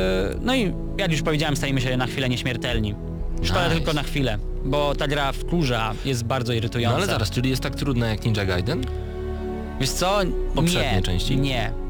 [0.40, 2.94] no i jak już powiedziałem, stajemy się na chwilę nieśmiertelni.
[3.42, 3.76] Szkoda Nice.
[3.76, 6.96] tylko na chwilę, bo ta gra wkurza, jest bardzo No irytująca.
[6.96, 8.84] ale zaraz, czyli jest tak trudna jak Ninja Gaiden?
[9.80, 10.20] Wiesz co?
[10.54, 11.36] Poprzednie nie, części?
[11.36, 11.81] Nie.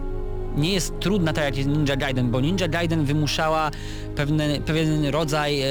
[0.57, 3.71] Nie jest trudna tak jak Ninja Gaiden, bo Ninja Gaiden wymuszała
[4.17, 5.67] pewne, pewien rodzaj e,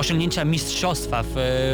[0.00, 1.28] osiągnięcia mistrzostwa w,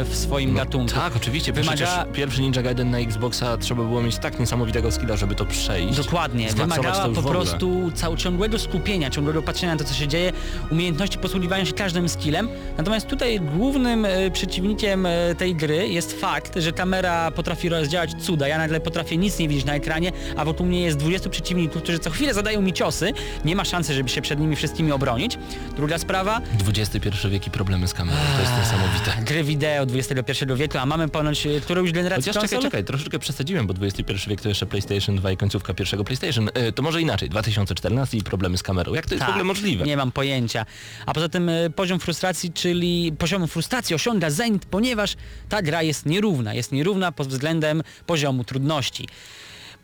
[0.09, 0.93] w swoim gatunku.
[0.95, 5.35] Tak, oczywiście, Wymaga- pierwszy Ninja Gaiden na Xboxa trzeba było mieć tak niesamowitego skilla, żeby
[5.35, 5.97] to przejść.
[5.97, 10.33] Dokładnie, wymagała po prostu cał, ciągłego skupienia, ciągłego patrzenia na to, co się dzieje,
[10.71, 12.49] umiejętności posługiwania się każdym skillem.
[12.77, 18.47] Natomiast tutaj głównym e, przeciwnikiem e, tej gry jest fakt, że kamera potrafi rozdziałać cuda.
[18.47, 21.99] Ja nagle potrafię nic nie widzieć na ekranie, a wokół mnie jest 20 przeciwników, którzy
[21.99, 23.13] co chwilę zadają mi ciosy.
[23.45, 25.37] Nie ma szansy, żeby się przed nimi wszystkimi obronić.
[25.75, 29.11] Druga sprawa, XXI wiek i problemy z kamerą, to jest niesamowite.
[29.25, 33.67] gry wideo XXI wieku, a mamy ponoć e, którąś generację Chociaż czekaj, czekaj, troszeczkę przesadziłem,
[33.67, 36.49] bo XXI wiek to jeszcze PlayStation 2 i końcówka pierwszego PlayStation.
[36.53, 38.93] E, to może inaczej, 2014 i problemy z kamerą.
[38.93, 39.79] Jak to jest w ogóle możliwe?
[39.79, 40.65] Tak, Nie mam pojęcia.
[41.05, 45.15] A poza tym e, poziom frustracji, czyli poziom frustracji osiąga zenit, ponieważ
[45.49, 46.53] ta gra jest nierówna.
[46.53, 49.07] Jest nierówna pod względem poziomu trudności.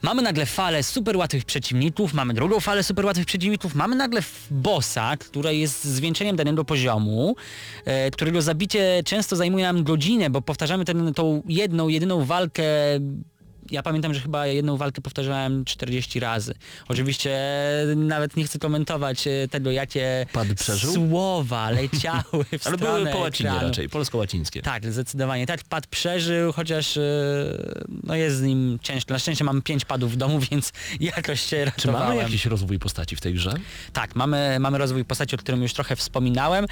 [0.03, 5.17] Mamy nagle falę super łatwych przeciwników, mamy drugą falę super łatwych przeciwników, mamy nagle bossa,
[5.17, 7.35] który jest zwieńczeniem danego poziomu,
[7.85, 12.63] e, którego zabicie często zajmuje nam godzinę, bo powtarzamy ten, tą jedną, jedyną walkę
[13.71, 16.53] ja pamiętam, że chyba jedną walkę powtarzałem 40 razy.
[16.87, 17.39] Oczywiście
[17.95, 20.93] nawet nie chcę komentować e, tego, jakie przeżył?
[20.93, 23.67] słowa leciały w Ale były po łacinie ekranu.
[23.67, 24.61] raczej, polsko-łacińskie.
[24.61, 25.45] Tak, zdecydowanie.
[25.45, 27.01] Tak, pad przeżył, chociaż e,
[28.03, 29.13] no jest z nim ciężko.
[29.13, 32.07] Na szczęście mam pięć padów w domu, więc jakoś się Czy ratowałem.
[32.09, 33.53] mamy jakiś rozwój postaci w tej grze?
[33.93, 36.65] Tak, mamy, mamy rozwój postaci, o którym już trochę wspominałem.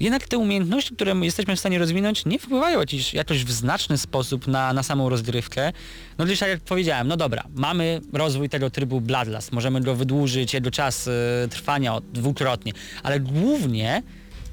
[0.00, 2.80] Jednak te umiejętności, które my jesteśmy w stanie rozwinąć, nie wpływają
[3.12, 5.72] jakoś w znaczny sposób na, na samą rozgrywkę.
[6.18, 10.54] No gdyż tak jak powiedziałem, no dobra, mamy rozwój tego trybu Bloodlust, możemy go wydłużyć,
[10.54, 11.12] jego czas y,
[11.50, 12.72] trwania dwukrotnie,
[13.02, 14.02] ale głównie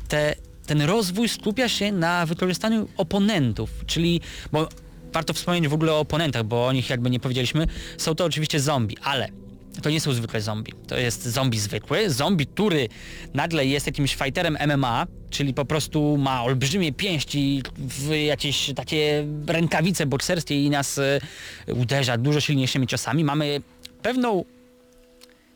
[0.08, 4.22] te, ten rozwój skupia się na wykorzystaniu oponentów, czyli,
[4.52, 4.70] bo
[5.14, 7.68] warto wspomnieć w ogóle o oponentach, bo o nich jakby nie powiedzieliśmy,
[7.98, 9.43] są to oczywiście zombie, ale
[9.82, 10.74] to nie są zwykłe zombie.
[10.88, 12.90] To jest zombie zwykły, zombie, który
[13.34, 17.64] nagle jest jakimś fighterem MMA, czyli po prostu ma olbrzymie pięści,
[18.26, 21.20] jakieś takie rękawice bokserskie i nas e,
[21.68, 23.24] uderza dużo silniejszymi ciosami.
[23.24, 23.62] Mamy
[24.02, 24.46] pewną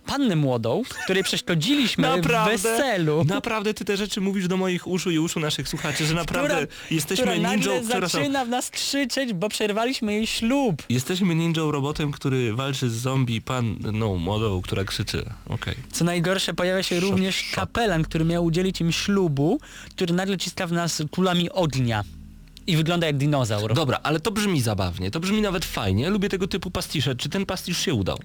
[0.07, 3.25] pannę młodą, której przeszkodziliśmy w weselu.
[3.27, 6.67] Naprawdę ty te rzeczy mówisz do moich uszu i uszu naszych słuchaczy, że naprawdę która,
[6.91, 10.83] jesteśmy która ninją, przepraszam, zaczyna w nas krzyczeć, bo przerwaliśmy jej ślub.
[10.89, 15.25] jesteśmy ninją robotem, który walczy z zombie panną młodą, która krzyczy.
[15.49, 15.75] Okej.
[15.91, 19.59] Co najgorsze, pojawia się również kapelan, który miał udzielić im ślubu,
[19.95, 22.03] który nagle ciska w nas kulami ognia.
[22.67, 23.73] i wygląda jak dinozaur.
[23.73, 26.09] Dobra, ale to brzmi zabawnie, to brzmi nawet fajnie.
[26.09, 27.15] Lubię tego typu pastisze.
[27.15, 28.17] Czy ten pastisz się udał?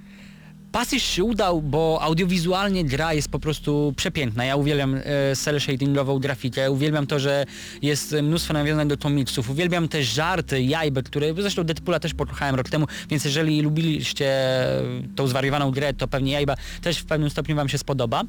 [0.73, 4.45] Pastisz się udał, bo audiowizualnie gra jest po prostu przepiękna.
[4.45, 7.45] Ja uwielbiam e, cel shadingową grafikę, uwielbiam to, że
[7.83, 12.69] jest mnóstwo nawiązań do komiksów, uwielbiam te żarty, jajby, które zresztą Deadpoola też pokochałem rok
[12.69, 14.33] temu, więc jeżeli lubiliście
[15.17, 18.23] tą zwariowaną grę, to pewnie jajba też w pewnym stopniu wam się spodoba.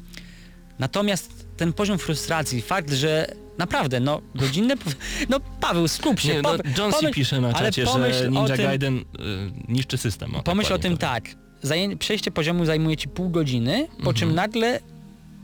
[0.78, 3.26] Natomiast ten poziom frustracji, fakt, że
[3.58, 4.74] naprawdę, no godzinne...
[5.28, 6.34] No Paweł, skup się.
[6.34, 9.02] Nie, no, Jonesy pomyśl- pisze na czacie, że Ninja tym- Gaiden y,
[9.68, 10.34] niszczy system.
[10.34, 11.43] O, Pomyśl o tym tak.
[11.98, 14.16] Przejście poziomu zajmuje ci pół godziny, po Mhm.
[14.16, 14.80] czym nagle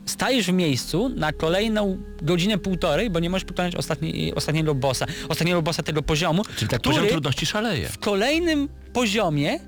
[0.06, 5.62] stajesz w miejscu na kolejną godzinę, półtorej, bo nie możesz pokonać ostatni, ostatniego bossa, ostatniego
[5.62, 7.88] bossa tego poziomu, Czyli tak poziom trudności szaleje.
[7.88, 9.60] w kolejnym poziomie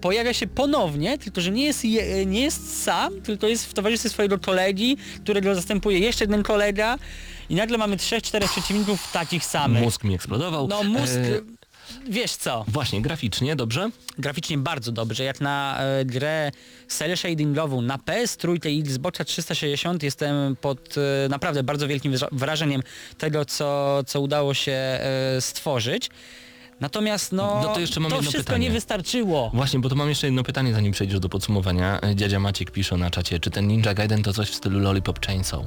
[0.00, 4.08] pojawia się ponownie, tylko że nie jest, je, nie jest sam, tylko jest w towarzystwie
[4.10, 6.98] swojego kolegi, którego zastępuje jeszcze jeden kolega
[7.50, 9.82] i nagle mamy trzech, czterech przeciwników takich samych.
[9.82, 10.68] Mózg mi eksplodował.
[10.68, 11.40] No mózg, E,
[12.08, 13.90] wiesz co, właśnie, graficznie, dobrze?
[14.18, 16.50] graficznie bardzo dobrze, jak na e, grę
[16.88, 22.28] cel shadingową na PS trójkę i Xboxa 360 jestem pod e, naprawdę bardzo wielkim wra-
[22.32, 22.82] wrażeniem
[23.18, 26.10] tego, co, co udało się e, stworzyć.
[26.80, 28.66] Natomiast no, No to jeszcze mam jedno wszystko pytanie.
[28.68, 29.50] nie wystarczyło.
[29.54, 32.00] Właśnie, bo to mam jeszcze jedno pytanie, zanim przejdziesz do podsumowania.
[32.00, 35.26] E, Dziadzia Maciek pisze na czacie, czy ten Ninja Gaiden to coś w stylu Lollipop
[35.26, 35.60] Chainsaw?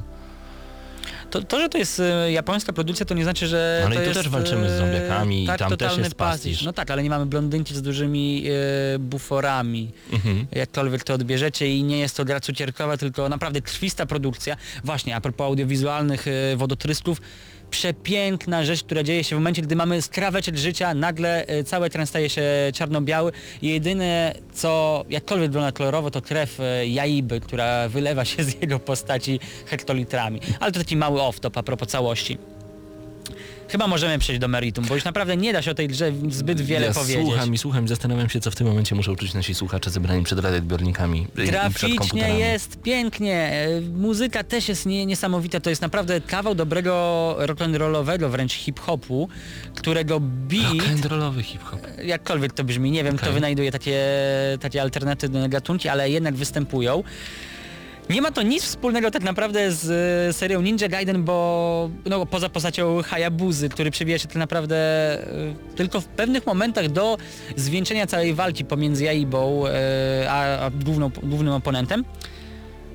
[1.34, 4.04] To, to, że to jest e, japońska produkcja, to nie znaczy, że Ale to i
[4.04, 6.62] tu jest, też walczymy z e, zombiakami i tak, tam też jest pastisz.
[6.62, 8.46] No tak, ale nie mamy blondynki z dużymi
[8.96, 9.92] e, buforami.
[10.12, 10.48] Mhm.
[10.52, 14.58] jakkolwiek to odbierzecie i nie jest to gra cukierkowa, tylko naprawdę krwista produkcja.
[14.84, 17.22] Właśnie, a propos audiowizualnych e, wodotrysków,
[17.74, 22.08] przepiękna rzecz, która dzieje się w momencie, gdy mamy skraweczek życia, nagle e, cały ekran
[22.08, 22.44] staje się
[22.74, 28.62] czarno-biały i jedyne, co jakkolwiek wygląda kolorowo, to krew e, Jaiby, która wylewa się z
[28.62, 30.40] jego postaci hektolitrami.
[30.60, 32.38] Ale to taki mały off-top a propos całości.
[33.74, 36.62] Chyba możemy przejść do meritum, bo już naprawdę nie da się o tej grze zbyt
[36.62, 37.26] wiele ja powiedzieć.
[37.26, 40.24] słucham i słucham i zastanawiam się, co w tym momencie muszą czuć nasi słuchacze zebrani
[40.24, 46.22] przed radioodbiornikami przed Graficznie jest pięknie, e, muzyka też jest nie, niesamowita, to jest naprawdę
[46.22, 49.28] kawał dobrego rock'n'rollowego, wręcz hip-hopu,
[49.76, 51.80] którego beat, Rock'n'rollowy hip-hop.
[52.04, 53.34] jakkolwiek to brzmi, nie wiem kto Okej.
[53.34, 54.02] wynajduje takie,
[54.62, 57.04] takie alternatywne gatunki, ale jednak występują.
[58.10, 59.86] Nie ma to nic wspólnego tak naprawdę z
[60.30, 65.26] e, serią Ninja Gaiden, bo no, poza postacią Hayabuzy, który przebija się tak naprawdę e,
[65.76, 67.18] tylko w pewnych momentach do
[67.56, 69.72] zwieńczenia całej walki pomiędzy Jaibą e,
[70.30, 72.06] a, a główną, głównym oponentem.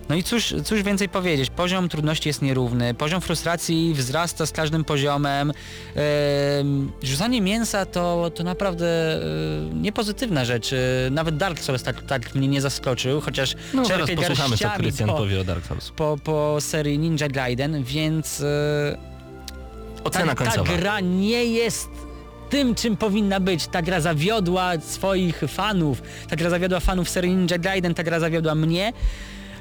[0.09, 4.85] No i cóż, cóż więcej powiedzieć, poziom trudności jest nierówny, poziom frustracji wzrasta z każdym
[4.85, 5.53] poziomem,
[5.99, 10.75] Ehm, rzucanie mięsa to, to naprawdę e, niepozytywna rzecz,
[11.11, 15.09] nawet Dark Souls tak, tak mnie nie zaskoczył, chociaż No zaraz czerpie posłuchamy, co Krystian
[15.09, 15.91] po, powie o Dark Souls.
[15.97, 18.99] po, po serii Ninja Gaiden, więc e,
[20.05, 20.79] Ocena ta, ta końcowa.
[20.79, 21.89] gra nie jest
[22.51, 23.67] tym, czym powinna być.
[23.67, 26.03] Ta gra zawiodła swoich fanów.
[26.29, 28.93] Ta gra zawiodła fanów serii Ninja Gaiden, ta gra zawiodła mnie.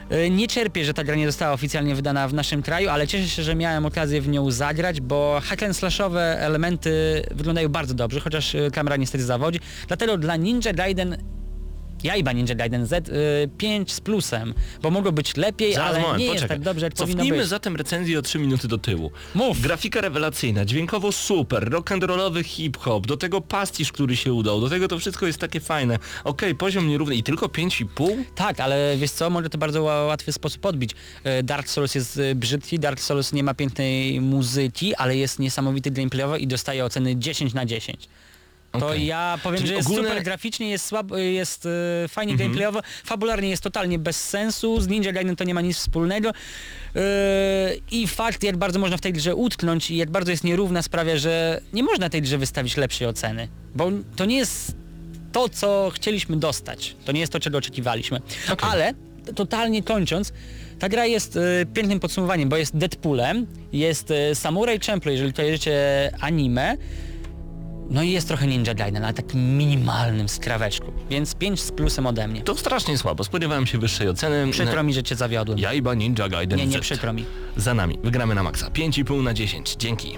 [0.10, 3.28] E, Nie cierpię, że ta gra nie została oficjalnie wydana w naszym kraju, ale cieszę
[3.28, 8.20] się, że miałem okazję w nią zagrać, bo hack and slashowe elementy wyglądają bardzo dobrze,
[8.20, 9.60] chociaż e, kamera niestety zawodzi.
[9.88, 11.18] Dlatego dla Ninja Gaiden
[12.04, 13.14] Jajba Ninja Gaiden Z y,
[13.58, 16.58] 5 z plusem, bo mogło być lepiej, Zaraz, ale moment, nie jest poczekaj.
[16.58, 17.48] tak dobrze, jak powinno Cofnijmy być.
[17.48, 19.12] zatem recenzję o 3 minuty do tyłu.
[19.36, 19.62] Mów.
[19.62, 25.00] Grafika rewelacyjna, dźwiękowo super, rock'n'rollowy hip-hop, do tego pastisz, który się udał, do tego to
[25.00, 26.00] wszystko jest takie fajne.
[26.24, 28.24] Okej, poziom nierówny i tylko 5,5?
[28.36, 30.92] Tak, ale wiesz co, może to bardzo ła- łatwy sposób odbić.
[31.24, 35.92] E, Dark Souls jest e, brzydki, Dark Souls nie ma pięknej muzyki, ale jest niesamowity
[35.92, 38.10] gameplayowo i dostaje oceny 10 na 10.
[38.72, 39.06] To Okej.
[39.06, 42.50] ja powiem, Czyli że jest ogólne- super graficznie, jest słab, jest e, fajnie Mhm.
[42.50, 47.02] gameplayowo, fabularnie jest totalnie bez sensu, z Ninja Gaiden to nie ma nic wspólnego e,
[47.92, 51.18] i fakt jak bardzo można w tej grze utknąć i jak bardzo jest nierówna sprawia,
[51.18, 54.76] że nie można tej grze wystawić lepszej oceny, bo to nie jest
[55.32, 58.20] to, co chcieliśmy dostać, to nie jest to, czego oczekiwaliśmy,
[58.52, 58.70] Okej.
[58.72, 58.94] ale
[59.36, 60.34] totalnie kończąc,
[60.80, 66.12] ta gra jest e, pięknym podsumowaniem, bo jest Deadpoolem, jest e, Samurai Champloo, jeżeli kojarzycie
[66.22, 66.78] anime,
[67.90, 72.28] no i jest trochę Ninja Gaiden, ale takim minimalnym skraweczku, więc 5 z plusem ode
[72.28, 72.42] mnie.
[72.42, 74.52] To strasznie słabo, spodziewałem się wyższej oceny.
[74.52, 75.60] Przykro mi, że cię zawiodłem.
[75.60, 76.82] Jajba Ninja Gaiden Nie, nie Z.
[76.82, 77.26] przykro mi.
[77.58, 78.70] Za nami, wygramy na maksa.
[78.70, 80.18] 5,5 na 10, dzięki.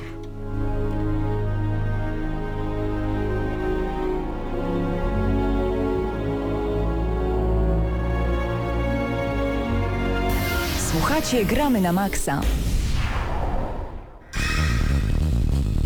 [10.91, 12.41] Słuchacie Gramy na Maxa.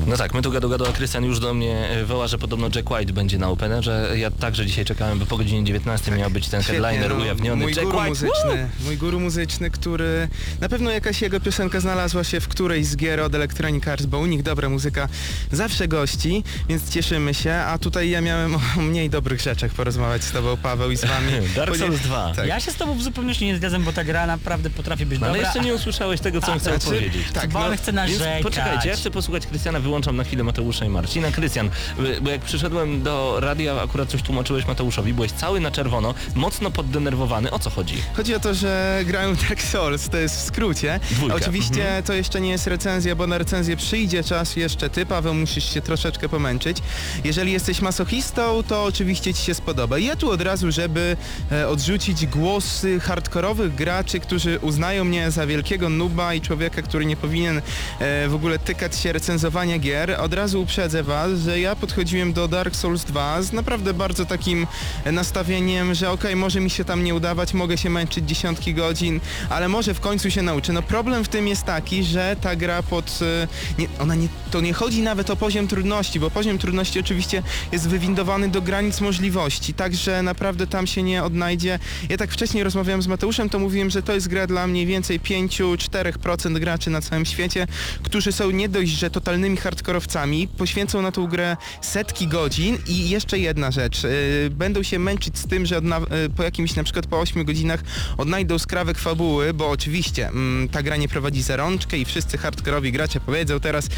[0.08, 2.70] No tak, my tu gadu gadu, a Krystian już do mnie e, woła, że podobno
[2.76, 4.10] Jack White będzie na Openerze.
[4.16, 7.64] Ja także dzisiaj czekałem, bo po godzinie 19 miał być ten Świetnie, headliner no, ujawniony.
[7.64, 10.28] Mój Jack guru White, muzyczny, mój guru muzyczny, który
[10.62, 14.20] na pewno jakaś jego piosenka znalazła się w którejś z gier od Electronic Arts, bo
[14.20, 15.08] u nich dobra muzyka
[15.52, 20.32] zawsze gości, więc cieszymy się, a tutaj ja miałem o mniej dobrych rzeczach porozmawiać z
[20.32, 21.32] tobą, Paweł, i z wami.
[21.56, 22.34] Dark Souls 2.
[22.36, 22.48] Tak.
[22.48, 25.28] Ja się z tobą w zupełności nie zgadzam, bo ta gra naprawdę potrafi być No,
[25.28, 25.50] ale dobra.
[25.50, 27.28] jeszcze nie usłyszałeś tego, co on chciał znaczy, powiedzieć.
[27.34, 28.44] tak, bo no, on chce Więc narzekać.
[28.44, 31.32] poczekajcie, ja chcę posłuchać Krystiana, wyłączam na chwilę Mateusza i Marcina.
[31.32, 31.70] Krystian,
[32.18, 36.72] y, bo jak przyszedłem do radia, akurat coś tłumaczyłeś Mateuszowi, byłeś cały na czerwono, mocno
[36.72, 37.52] poddenerwowany.
[37.52, 37.96] O co chodzi?
[38.14, 41.00] Chodzi o to, że grają Dark Souls, to jest w skrócie.
[41.12, 41.36] Dwójka.
[41.36, 42.04] Oczywiście Mhm.
[42.04, 45.82] to jeszcze nie jest recenzja, bo na recenzję przyjdzie czas jeszcze ty, Paweł, musisz się
[45.82, 46.78] troszeczkę pomęczyć.
[47.24, 49.98] Jeżeli jesteś masochistą, to oczywiście ci się spodoba.
[49.98, 51.18] I ja tu od razu, żeby
[51.52, 57.16] e, odrzucić głosy hardkorowych graczy, którzy uznają mnie za wielkiego nuba i człowieka, który nie
[57.18, 57.62] powinien
[58.00, 62.48] e, w ogóle tykać się recenzowania gier, od razu uprzedzę was, że ja podchodziłem do
[62.48, 64.68] Dark Souls 2 z naprawdę bardzo takim
[65.06, 69.20] nastawieniem, że okej, może mi się tam nie udawać, mogę się męczyć dziesiątki godzin,
[69.50, 70.74] ale może w końcu się nauczę.
[70.74, 73.20] No problem w tym jest taki, że ta gra pod...
[73.22, 77.44] e, Nie, ona nie, to nie chodzi nawet o poziom trudności, bo poziom trudności oczywiście
[77.72, 81.80] jest wywindowany do granic możliwości, także naprawdę tam się nie odnajdzie.
[82.10, 85.20] Ja tak wcześniej rozmawiałem z Mateuszem, to mówiłem, że to jest gra dla mniej więcej
[85.20, 87.68] 5-4% graczy na całym świecie,
[88.04, 93.40] którzy są nie dość, że totalnymi hardkorowcami, poświęcą na tą grę setki godzin i jeszcze
[93.40, 94.10] jedna rzecz, yy,
[94.50, 97.84] będą się męczyć z tym, że yy, po jakimś na przykład po 8 godzinach
[98.18, 102.92] odnajdą skrawek fabuły, bo oczywiście mm, ta gra nie prowadzi za rączkę i wszyscy hardkorowi
[102.92, 103.90] gracze powiedzą teraz,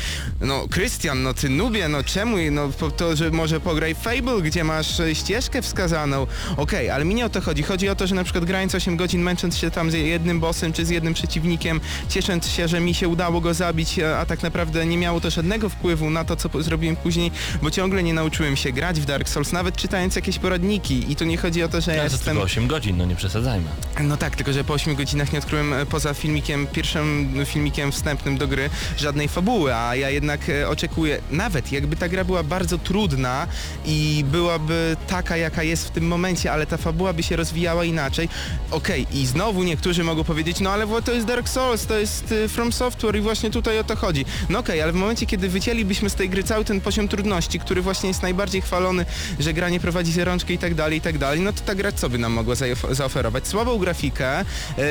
[0.42, 5.00] no Krystian, no ty nubie, no czemu, no to, że może pograj Fable, gdzie masz
[5.00, 6.28] e, ścieżkę wskazaną.
[6.58, 7.64] Okej, ale mi nie o to chodzi.
[7.64, 10.74] Chodzi o to, że na przykład grając 8 godzin, męcząc się tam z jednym bossem
[10.74, 14.86] czy z jednym przeciwnikiem, ciesząc się, że mi się udało go zabić, a tak naprawdę
[14.86, 18.72] nie miało to żadnego wpływu na to, co zrobiłem później, bo ciągle nie nauczyłem się
[18.72, 21.12] grać w Dark Souls, nawet czytając jakieś poradniki.
[21.12, 22.20] I tu nie chodzi o to, że ja Ja jestem...
[22.22, 23.66] tylko 8 godzin, no nie przesadzajmy.
[24.04, 28.38] No tak, tylko że po 8 godzinach nie odkryłem e, poza filmikiem, pierwszym filmikiem wstępnym
[28.38, 32.78] do gry żadnej fabuły, a ja jednak e, oczekuję, nawet jakby ta gra była bardzo
[32.78, 33.48] trudna
[33.86, 38.30] i byłaby taka, jaka jest w tym momencie, ale ta fabuła by się rozwijała inaczej.
[38.72, 42.48] Okej, i znowu niektórzy mogą powiedzieć, no ale to jest Dark Souls, to jest e,
[42.48, 44.26] From Software i właśnie tutaj o to chodzi.
[44.50, 47.82] No okej, ale w momencie, kiedy wycięlibyśmy z tej gry cały ten poziom trudności, który
[47.82, 49.06] właśnie jest najbardziej chwalony,
[49.40, 51.76] że gra nie prowadzi za rączkę i tak dalej, i tak dalej, no to ta
[51.76, 53.48] gra co by nam mogła zaof- zaoferować?
[53.48, 54.46] Słabą grafikę
[54.78, 54.84] yy,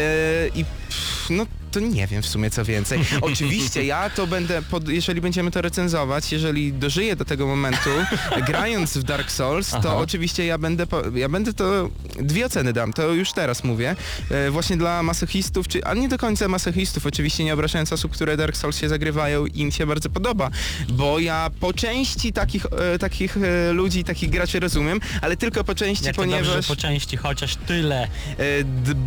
[0.54, 3.00] i pff, no to nie wiem w sumie co więcej.
[3.20, 7.90] Oczywiście ja to będę, pod, jeżeli będziemy to recenzować, jeżeli dożyję do tego momentu,
[8.48, 9.96] grając w Dark Souls, to Aha.
[9.96, 11.88] oczywiście ja będę, ja będę to,
[12.20, 13.96] dwie oceny dam, to już teraz mówię,
[14.30, 18.36] e, właśnie dla masochistów, czy, a nie do końca masochistów, oczywiście nie obrażając osób, które
[18.36, 20.50] Dark Souls się zagrywają i im się bardzo podoba,
[20.88, 25.74] bo ja po części takich, e, takich e, ludzi, takich graczy rozumiem, ale tylko po
[25.74, 26.46] części, Jak ponieważ...
[26.46, 28.02] dobrze, po części, chociaż tyle.
[28.02, 28.08] E,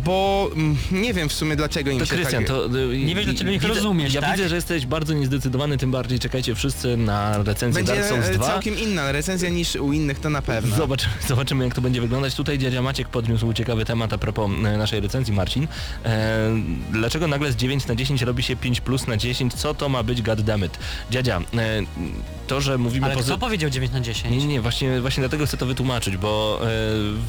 [0.04, 2.56] bo mm, nie wiem w sumie dlaczego im To się Krystian, tak...
[2.66, 4.32] y, Nie wiesz, dlaczego ich widzę- rozumiesz, Ja tak?
[4.36, 8.34] widzę, że jesteś bardzo niezdecydowany, tym bardziej czekajcie wszyscy na recenzję Będzie Dark Souls e,
[8.34, 8.46] 2.
[8.46, 10.76] całkiem inna recenzja niż u innych, to na pewno.
[10.76, 12.34] Zobaczymy, zobaczymy jak to będzie wyglądać.
[12.34, 15.68] Tutaj dziadzia Maciek podniósł ciekawy temat a propos e, naszej recenzji, Marcin.
[16.04, 16.50] E,
[16.92, 19.54] dlaczego nagle z 9 na 10 robi się 5 plus na 10?
[19.54, 20.78] Co to ma być goddammit?
[21.10, 21.82] Dziadzia, e,
[22.46, 24.30] to, że mówimy Ale pozy- kto powiedział 9 na 10?
[24.30, 26.66] Nie, nie, nie, właśnie, właśnie dlatego chcę to wytłumaczyć, bo e,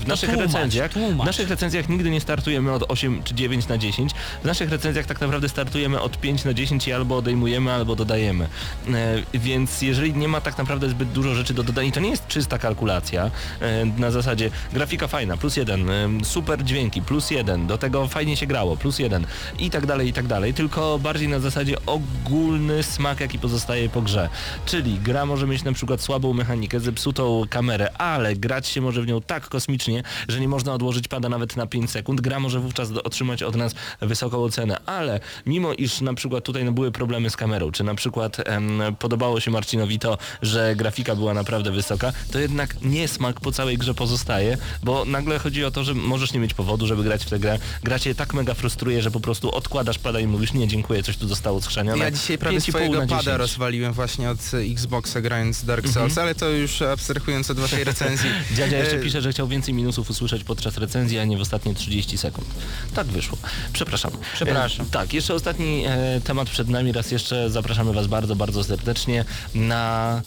[0.04, 1.24] w naszych tłumacz, recenzjach tłumacz.
[1.24, 4.12] w naszych recenzjach nigdy nie startujemy od 8 czy 9 na 10.
[4.44, 8.48] W naszych recenzjach tak naprawdę startujemy od 5 na 10 i albo odejmujemy, albo dodajemy.
[8.94, 12.28] E, więc jeżeli nie ma tak naprawdę zbyt dużo rzeczy do dodania, to nie jest
[12.28, 17.78] czysta kalkulacja e, na zasadzie grafika fajna, plus jeden, e, super dźwięki, plus jeden, do
[17.78, 19.26] tego fajnie się grało, plus jeden
[19.60, 24.02] i tak dalej, i tak dalej, tylko bardziej na zasadzie ogólny smak, jaki pozostaje po
[24.02, 24.30] grze.
[24.66, 29.08] Czyli gra może mieć na przykład słabą mechanikę, zepsutą kamerę, ale grać się może w
[29.08, 32.22] nią tak kosmicznie, że nie można odłożyć pada nawet na 5 sekund.
[32.22, 36.72] Gra może wówczas otrzymać od nas wysoką ocenę, ale mimo iż na przykład tutaj no,
[36.72, 41.34] były problemy z kamerą, czy na przykład em, podobało się Marcinowi to, że grafika była
[41.34, 45.93] naprawdę wysoka, to jednak niesmak po całej grze pozostaje, bo nagle chodzi o to, że
[45.93, 47.60] możesz nie mieć powodu, żeby grać w tę grę.
[47.84, 51.18] Gra cię tak mega frustruje, że po prostu odkładasz pada i mówisz nie, dziękuję, coś
[51.18, 52.04] tu zostało schrzanione.
[52.04, 53.38] Ja dzisiaj prawie 5,5 swojego pada 10.
[53.38, 58.30] rozwaliłem właśnie od Xboxa grając Dark Souls, ale to już abstrahując od waszej recenzji.
[58.58, 61.74] Dziadzia jeszcze E, pisze, że chciał więcej minusów usłyszeć podczas recenzji, a nie w ostatnie
[61.74, 62.47] 30 sekund.
[62.95, 63.38] Tak wyszło.
[63.74, 64.12] Przepraszam.
[64.34, 64.86] Przepraszam.
[64.92, 66.92] Tak, jeszcze ostatni e, temat przed nami.
[66.92, 69.26] Raz jeszcze zapraszamy Was bardzo, bardzo serdecznie
[69.56, 70.22] na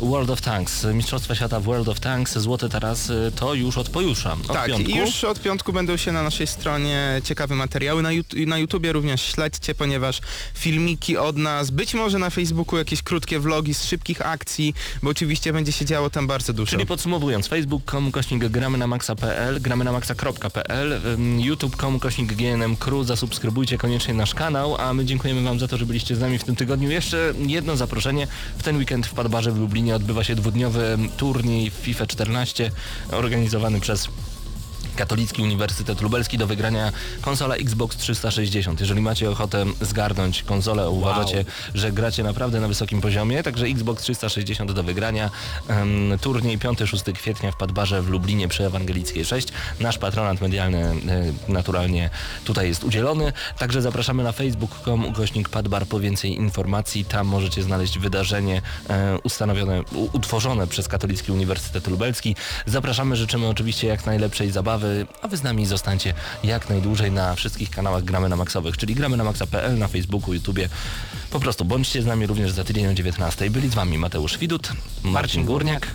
[0.00, 3.88] World of Tanks, Mistrzostwa Świata w World of Tanks, złote teraz y, to już od
[3.88, 4.32] pojutrza.
[4.32, 4.90] Od tak, piątku.
[4.90, 8.02] już od piątku będą się na naszej stronie ciekawe materiały.
[8.02, 10.20] Na, Yout- na YouTubie również śledźcie, ponieważ
[10.54, 15.52] filmiki od nas, być może na Facebooku jakieś krótkie vlogi z szybkich akcji, bo oczywiście
[15.52, 16.70] będzie się działo tam bardzo dużo.
[16.70, 21.00] Czyli podsumowując, facebook.com kośnik gramy na maxa.pl, gramy na maxa.pl,
[21.38, 25.86] youtube.com kośnik GNM Crew, zasubskrybujcie koniecznie nasz kanał, a my dziękujemy Wam za to, że
[25.86, 26.90] byliście z nami w tym tygodniu.
[26.90, 28.26] Jeszcze jedno zaproszenie.
[28.58, 32.70] W ten weekend w Padbarze w Lublinie odbywa się dwudniowy turniej FIFA 14
[33.12, 34.08] organizowany przez
[34.94, 36.92] Katolicki Uniwersytet Lubelski do wygrania
[37.22, 38.80] konsola Xbox 360.
[38.80, 44.72] Jeżeli macie ochotę zgarnąć konsolę, uważacie, że gracie naprawdę na wysokim poziomie, także Xbox 360
[44.72, 45.30] do wygrania.
[45.68, 49.48] Em, turniej 5-6 kwietnia w Padbarze w Lublinie przy Ewangelickiej 6.
[49.80, 52.10] Nasz patronat medialny e, naturalnie
[52.44, 53.32] tutaj jest udzielony.
[53.58, 57.04] Także zapraszamy na facebook.com ukośnik Padbar po więcej informacji.
[57.04, 59.82] Tam możecie znaleźć wydarzenie e, ustanowione,
[60.12, 62.36] utworzone przez Katolicki Uniwersytet Lubelski.
[62.66, 64.83] Zapraszamy, życzymy oczywiście jak najlepszej zabawy,
[65.22, 66.14] a wy z nami zostańcie
[66.44, 70.68] jak najdłużej na wszystkich kanałach Gramy na Maxowych, czyli gramy na maxa.pl, na Facebooku, YouTubie.
[71.30, 73.50] Po prostu bądźcie z nami również za tydzień o 19.
[73.50, 74.72] Byli z wami Mateusz Widut,
[75.02, 75.86] Marcin Górniak,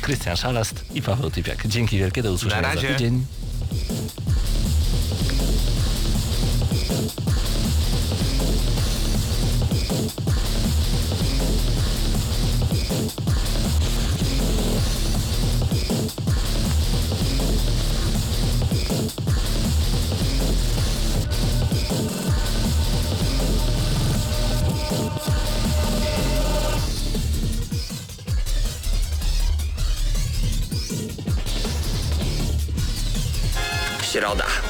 [0.00, 1.66] Krystian Szalast i Paweł Typiak.
[1.66, 3.26] Dzięki wielkie, do usłyszenia za tydzień.